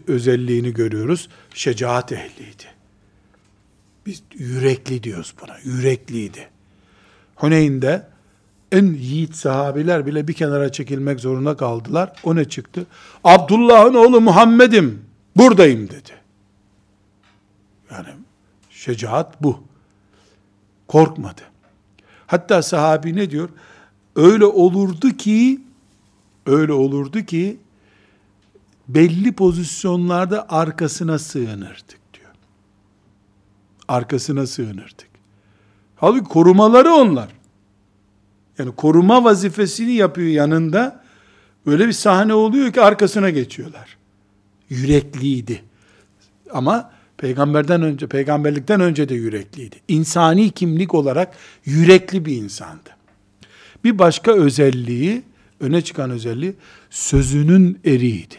özelliğini 0.09 0.75
görüyoruz. 0.75 1.29
Şecaat 1.55 2.13
ehliydi. 2.13 2.65
Biz 4.07 4.23
yürekli 4.35 5.03
diyoruz 5.03 5.35
buna. 5.43 5.57
Yürekliydi. 5.65 6.49
Huneyn'de 7.37 8.07
en 8.73 8.87
yiğit 8.87 9.35
sahabiler 9.35 10.07
bile 10.07 10.29
bir 10.29 10.33
kenara 10.33 10.73
çekilmek 10.73 11.21
zorunda 11.21 11.57
kaldılar. 11.57 12.13
O 12.25 12.37
ne 12.37 12.45
çıktı? 12.45 12.87
Abdullah'ın 13.25 13.95
oğlu 13.95 14.21
Muhammed'im. 14.21 15.05
Buradayım 15.37 15.91
dedi. 15.91 16.11
Yani 17.91 18.09
şecaat 18.71 19.43
bu. 19.43 19.65
Korkmadı. 20.89 21.41
Hatta 22.27 22.63
sahabi 22.63 23.17
ne 23.17 23.31
diyor? 23.31 23.49
Öyle 24.17 24.45
olurdu 24.45 25.11
ki 25.11 25.61
öyle 26.47 26.73
olurdu 26.73 27.21
ki 27.21 27.59
belli 28.89 29.33
pozisyonlarda 29.33 30.49
arkasına 30.49 31.19
sığınırdık. 31.19 32.02
Arkasına 33.89 34.47
sığınırdık. 34.47 35.09
Halbuki 35.97 36.29
korumaları 36.29 36.91
onlar. 36.93 37.29
Yani 38.59 38.73
koruma 38.73 39.25
vazifesini 39.25 39.93
yapıyor 39.93 40.29
yanında. 40.29 41.03
Öyle 41.67 41.87
bir 41.87 41.93
sahne 41.93 42.35
oluyor 42.35 42.73
ki 42.73 42.81
arkasına 42.81 43.31
geçiyorlar. 43.31 43.97
Yürekliydi. 44.69 45.63
Ama 46.53 46.91
peygamberden 47.17 47.83
önce, 47.83 48.07
peygamberlikten 48.07 48.81
önce 48.81 49.09
de 49.09 49.15
yürekliydi. 49.15 49.77
İnsani 49.89 50.51
kimlik 50.51 50.95
olarak 50.95 51.37
yürekli 51.65 52.25
bir 52.25 52.37
insandı. 52.37 52.91
Bir 53.85 53.99
başka 53.99 54.33
özelliği, 54.33 55.23
öne 55.61 55.83
çıkan 55.83 56.11
özelliği 56.11 56.55
sözünün 56.91 57.81
eriydi. 57.85 58.37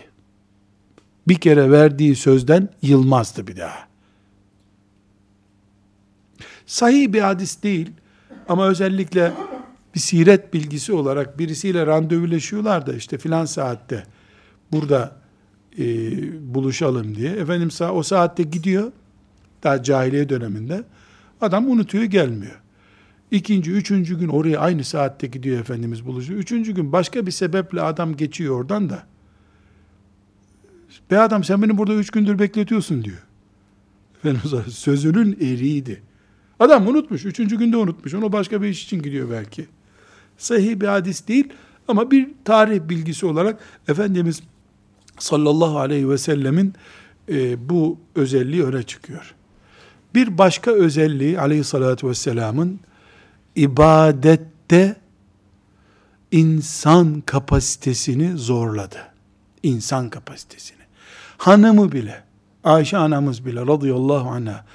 Bir 1.27 1.35
kere 1.35 1.71
verdiği 1.71 2.15
sözden 2.15 2.69
yılmazdı 2.81 3.47
bir 3.47 3.57
daha. 3.57 3.92
Sahih 6.74 7.13
bir 7.13 7.21
hadis 7.21 7.63
değil 7.63 7.91
ama 8.49 8.67
özellikle 8.67 9.34
bir 9.95 9.99
siret 9.99 10.53
bilgisi 10.53 10.93
olarak 10.93 11.39
birisiyle 11.39 11.86
randevuleşiyorlar 11.86 12.88
da 12.88 12.93
işte 12.93 13.17
filan 13.17 13.45
saatte 13.45 14.03
burada 14.71 15.15
e, 15.80 15.84
buluşalım 16.53 17.15
diye. 17.15 17.32
Efendim 17.32 17.69
o 17.91 18.03
saatte 18.03 18.43
gidiyor 18.43 18.91
daha 19.63 19.84
cahiliye 19.84 20.30
döneminde 20.30 20.84
adam 21.41 21.71
unutuyor 21.71 22.03
gelmiyor. 22.03 22.61
İkinci, 23.32 23.71
üçüncü 23.71 24.19
gün 24.19 24.28
oraya 24.28 24.59
aynı 24.59 24.84
saatte 24.84 25.28
gidiyor 25.28 25.59
Efendimiz 25.59 26.05
buluşuyor. 26.05 26.39
Üçüncü 26.39 26.71
gün 26.71 26.91
başka 26.91 27.26
bir 27.26 27.32
sebeple 27.32 27.82
adam 27.82 28.15
geçiyor 28.15 28.59
oradan 28.59 28.89
da. 28.89 29.03
Be 31.11 31.19
adam 31.19 31.43
sen 31.43 31.61
beni 31.61 31.78
burada 31.78 31.93
üç 31.93 32.09
gündür 32.09 32.39
bekletiyorsun 32.39 33.03
diyor. 33.03 33.24
Efendimiz 34.17 34.76
sözünün 34.76 35.34
eriydi. 35.34 36.12
Adam 36.64 36.88
unutmuş. 36.88 37.26
Üçüncü 37.26 37.57
günde 37.57 37.78
unutmuş. 37.78 38.14
Onu 38.14 38.32
başka 38.32 38.61
bir 38.61 38.68
iş 38.68 38.84
için 38.84 39.01
gidiyor 39.01 39.30
belki. 39.32 39.68
Sahih 40.38 40.80
bir 40.80 40.88
hadis 40.88 41.28
değil 41.28 41.49
ama 41.88 42.11
bir 42.11 42.30
tarih 42.45 42.80
bilgisi 42.80 43.26
olarak 43.26 43.59
Efendimiz 43.88 44.41
sallallahu 45.20 45.80
aleyhi 45.80 46.09
ve 46.09 46.18
sellemin 46.18 46.74
e, 47.30 47.70
bu 47.70 47.97
özelliği 48.16 48.64
öne 48.64 48.84
çıkıyor. 48.84 49.36
Bir 50.16 50.38
başka 50.38 50.72
özelliği 50.72 51.39
aleyhissalatü 51.39 52.07
vesselamın 52.07 52.80
ibadette 53.55 54.95
insan 56.32 57.22
kapasitesini 57.22 58.38
zorladı. 58.38 58.97
İnsan 59.64 60.09
kapasitesini. 60.09 60.82
Hanımı 61.38 61.91
bile, 61.91 62.24
Ayşe 62.64 62.97
anamız 62.97 63.45
bile 63.45 63.61
radıyallahu 63.61 64.30
anh'a 64.30 64.66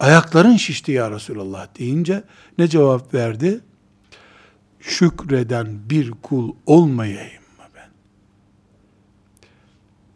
ayakların 0.00 0.56
şişti 0.56 0.92
ya 0.92 1.10
Resulallah 1.10 1.78
deyince 1.78 2.24
ne 2.58 2.68
cevap 2.68 3.14
verdi? 3.14 3.60
Şükreden 4.80 5.90
bir 5.90 6.10
kul 6.10 6.54
olmayayım 6.66 7.42
mı 7.58 7.64
ben? 7.76 7.88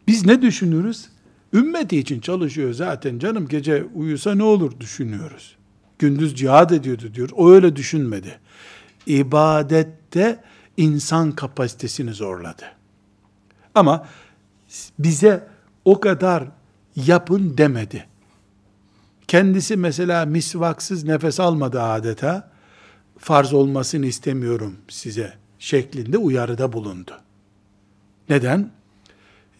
Biz 0.07 0.25
ne 0.25 0.41
düşünürüz? 0.41 1.09
Ümmeti 1.53 1.99
için 1.99 2.19
çalışıyor 2.19 2.73
zaten 2.73 3.19
canım 3.19 3.47
gece 3.47 3.83
uyusa 3.83 4.35
ne 4.35 4.43
olur 4.43 4.79
düşünüyoruz. 4.79 5.55
Gündüz 5.99 6.35
cihad 6.35 6.69
ediyordu 6.69 7.13
diyor. 7.13 7.29
O 7.35 7.51
öyle 7.51 7.75
düşünmedi. 7.75 8.39
İbadette 9.05 10.43
insan 10.77 11.31
kapasitesini 11.31 12.13
zorladı. 12.13 12.65
Ama 13.75 14.07
bize 14.99 15.47
o 15.85 15.99
kadar 15.99 16.43
yapın 16.95 17.57
demedi. 17.57 18.07
Kendisi 19.33 19.77
mesela 19.77 20.25
misvaksız 20.25 21.03
nefes 21.03 21.39
almadı 21.39 21.81
adeta. 21.81 22.51
Farz 23.17 23.53
olmasını 23.53 24.05
istemiyorum 24.05 24.77
size 24.89 25.33
şeklinde 25.59 26.17
uyarıda 26.17 26.73
bulundu. 26.73 27.11
Neden? 28.29 28.71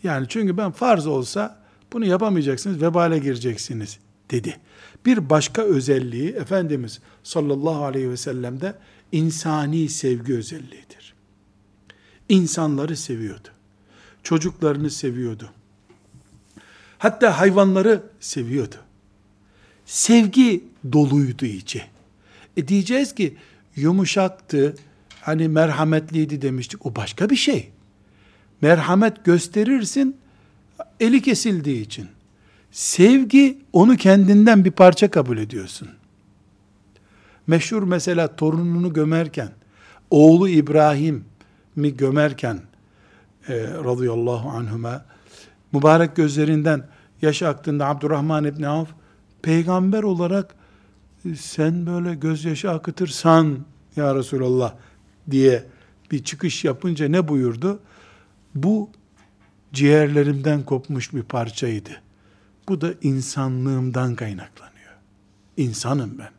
Yani 0.03 0.26
çünkü 0.30 0.57
ben 0.57 0.71
farz 0.71 1.07
olsa 1.07 1.63
bunu 1.93 2.05
yapamayacaksınız, 2.05 2.82
vebale 2.82 3.19
gireceksiniz 3.19 3.99
dedi. 4.32 4.59
Bir 5.05 5.30
başka 5.30 5.61
özelliği 5.61 6.30
Efendimiz 6.30 6.99
sallallahu 7.24 7.84
aleyhi 7.84 8.09
ve 8.09 8.17
sellem'de 8.17 8.76
insani 9.11 9.89
sevgi 9.89 10.34
özelliğidir. 10.34 11.13
İnsanları 12.30 12.97
seviyordu. 12.97 13.47
Çocuklarını 14.24 14.89
seviyordu. 14.89 15.49
Hatta 16.97 17.39
hayvanları 17.39 18.03
seviyordu. 18.19 18.82
Sevgi 19.86 20.63
doluydu 20.91 21.45
içi. 21.45 21.84
E 22.57 22.67
diyeceğiz 22.67 23.15
ki 23.15 23.38
yumuşaktı, 23.75 24.75
hani 25.21 25.47
merhametliydi 25.47 26.41
demiştik. 26.41 26.86
O 26.86 26.95
başka 26.95 27.29
bir 27.29 27.36
şey. 27.36 27.69
Merhamet 28.61 29.25
gösterirsin, 29.25 30.17
eli 30.99 31.21
kesildiği 31.21 31.81
için. 31.81 32.07
Sevgi, 32.71 33.57
onu 33.73 33.97
kendinden 33.97 34.65
bir 34.65 34.71
parça 34.71 35.11
kabul 35.11 35.38
ediyorsun. 35.38 35.89
Meşhur 37.47 37.84
mesela 37.84 38.36
torununu 38.36 38.93
gömerken, 38.93 39.49
oğlu 40.09 40.49
İbrahim 40.49 41.25
mi 41.75 41.97
gömerken, 41.97 42.59
e, 43.47 43.53
radıyallahu 43.63 44.49
anhuma, 44.49 45.05
mübarek 45.71 46.15
gözlerinden 46.15 46.88
yaş 47.21 47.43
aktığında 47.43 47.88
Abdurrahman 47.88 48.45
İbni 48.45 48.67
Avf, 48.67 48.89
peygamber 49.43 50.03
olarak 50.03 50.55
e, 51.25 51.35
sen 51.35 51.85
böyle 51.85 52.15
gözyaşı 52.15 52.71
akıtırsan 52.71 53.59
ya 53.95 54.15
Resulallah 54.15 54.73
diye 55.31 55.63
bir 56.11 56.23
çıkış 56.23 56.63
yapınca 56.63 57.07
ne 57.07 57.27
buyurdu? 57.27 57.79
Bu 58.55 58.89
ciğerlerimden 59.73 60.63
kopmuş 60.63 61.13
bir 61.13 61.23
parçaydı. 61.23 61.89
Bu 62.69 62.81
da 62.81 62.93
insanlığımdan 63.01 64.15
kaynaklanıyor. 64.15 64.93
İnsanım 65.57 66.17
ben. 66.19 66.31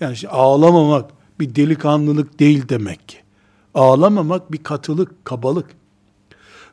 Yani 0.00 0.14
işte 0.14 0.28
ağlamamak 0.28 1.10
bir 1.40 1.54
delikanlılık 1.54 2.38
değil 2.38 2.68
demek 2.68 3.08
ki. 3.08 3.18
Ağlamamak 3.74 4.52
bir 4.52 4.62
katılık, 4.62 5.24
kabalık. 5.24 5.70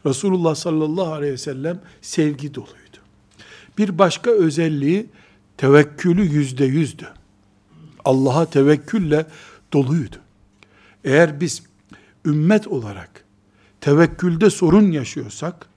Resulullah 0.05 0.55
sallallahu 0.55 1.13
aleyhi 1.13 1.33
ve 1.33 1.37
sellem 1.37 1.79
sevgi 2.01 2.55
doluydu. 2.55 2.97
Bir 3.77 3.97
başka 3.97 4.31
özelliği 4.31 5.09
tevekkülü 5.57 6.25
yüzde 6.25 6.65
yüzdü. 6.65 7.07
Allah'a 8.05 8.45
tevekkülle 8.45 9.25
doluydu. 9.73 10.17
Eğer 11.03 11.39
biz 11.39 11.63
ümmet 12.25 12.67
olarak 12.67 13.23
tevekkülde 13.81 14.49
sorun 14.49 14.91
yaşıyorsak 14.91 15.67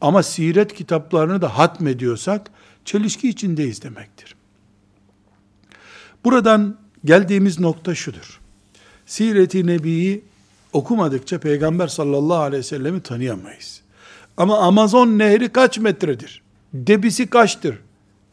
ama 0.00 0.22
siret 0.22 0.74
kitaplarını 0.74 1.42
da 1.42 1.58
hatmediyorsak 1.58 2.50
çelişki 2.84 3.28
içindeyiz 3.28 3.82
demektir. 3.82 4.34
Buradan 6.24 6.76
geldiğimiz 7.04 7.60
nokta 7.60 7.94
şudur. 7.94 8.40
Siret-i 9.06 9.66
Nebi'yi 9.66 10.24
okumadıkça 10.72 11.38
Peygamber 11.38 11.88
sallallahu 11.88 12.38
aleyhi 12.38 12.58
ve 12.60 12.66
sellemi 12.66 13.00
tanıyamayız. 13.00 13.80
Ama 14.36 14.58
Amazon 14.58 15.18
nehri 15.18 15.48
kaç 15.48 15.78
metredir? 15.78 16.42
Debisi 16.74 17.26
kaçtır? 17.26 17.78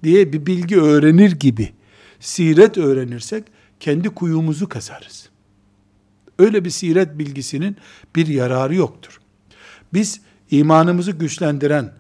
Diye 0.04 0.34
bir 0.34 0.46
bilgi 0.46 0.82
öğrenir 0.82 1.32
gibi 1.32 1.74
siret 2.20 2.78
öğrenirsek 2.78 3.44
kendi 3.80 4.10
kuyumuzu 4.10 4.70
kazarız. 4.70 5.30
Öyle 6.40 6.66
bir 6.66 6.70
siret 6.70 7.20
bilgisinin 7.20 7.78
bir 8.16 8.28
yararı 8.28 8.76
yoktur. 8.76 9.22
Biz 9.94 10.22
imanımızı 10.52 11.12
güçlendiren, 11.12 11.94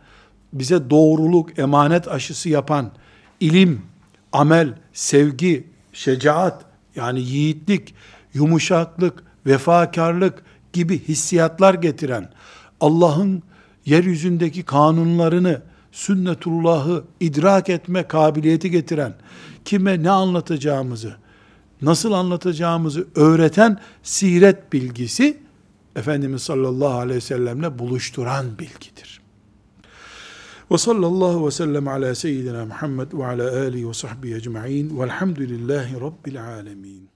bize 0.54 0.89
doğruluk, 0.89 1.60
emanet 1.60 2.08
aşısı 2.08 2.49
yapan, 2.49 2.91
ilim, 3.39 3.82
amel, 4.32 4.74
sevgi, 4.93 5.68
şecaat, 5.93 6.66
yani 6.95 7.22
yiğitlik, 7.22 7.95
yumuşaklık, 8.34 9.24
vefakarlık 9.45 10.43
gibi 10.74 10.99
hissiyatlar 11.08 11.74
getiren, 11.74 12.30
Allah'ın 12.82 13.43
yeryüzündeki 13.86 14.64
kanunlarını, 14.64 15.62
sünnetullahı 15.92 17.04
idrak 17.20 17.70
etme 17.70 18.08
kabiliyeti 18.08 18.72
getiren, 18.72 19.14
kime 19.66 20.04
ne 20.04 20.10
anlatacağımızı, 20.10 21.16
nasıl 21.82 22.12
anlatacağımızı 22.12 23.08
öğreten 23.16 23.80
siret 24.04 24.74
bilgisi, 24.74 25.38
Efendimiz 25.96 26.42
sallallahu 26.44 27.00
aleyhi 27.00 27.18
ve 27.18 27.22
sellemle 27.22 27.80
buluşturan 27.80 28.60
bilgidir. 28.60 29.22
Ve 30.72 30.78
sallallahu 30.78 31.46
ve 31.46 31.52
sellem 31.52 31.88
ala 31.88 32.16
seyyidina 32.16 32.66
Muhammed 32.66 33.14
ve 33.14 33.26
ala 33.26 33.62
alihi 33.62 33.89
ve 33.89 33.94
sahbihi 33.94 34.36
ecma'in 34.36 35.00
velhamdülillahi 35.00 36.02
rabbil 36.02 36.46
alemin. 36.46 37.11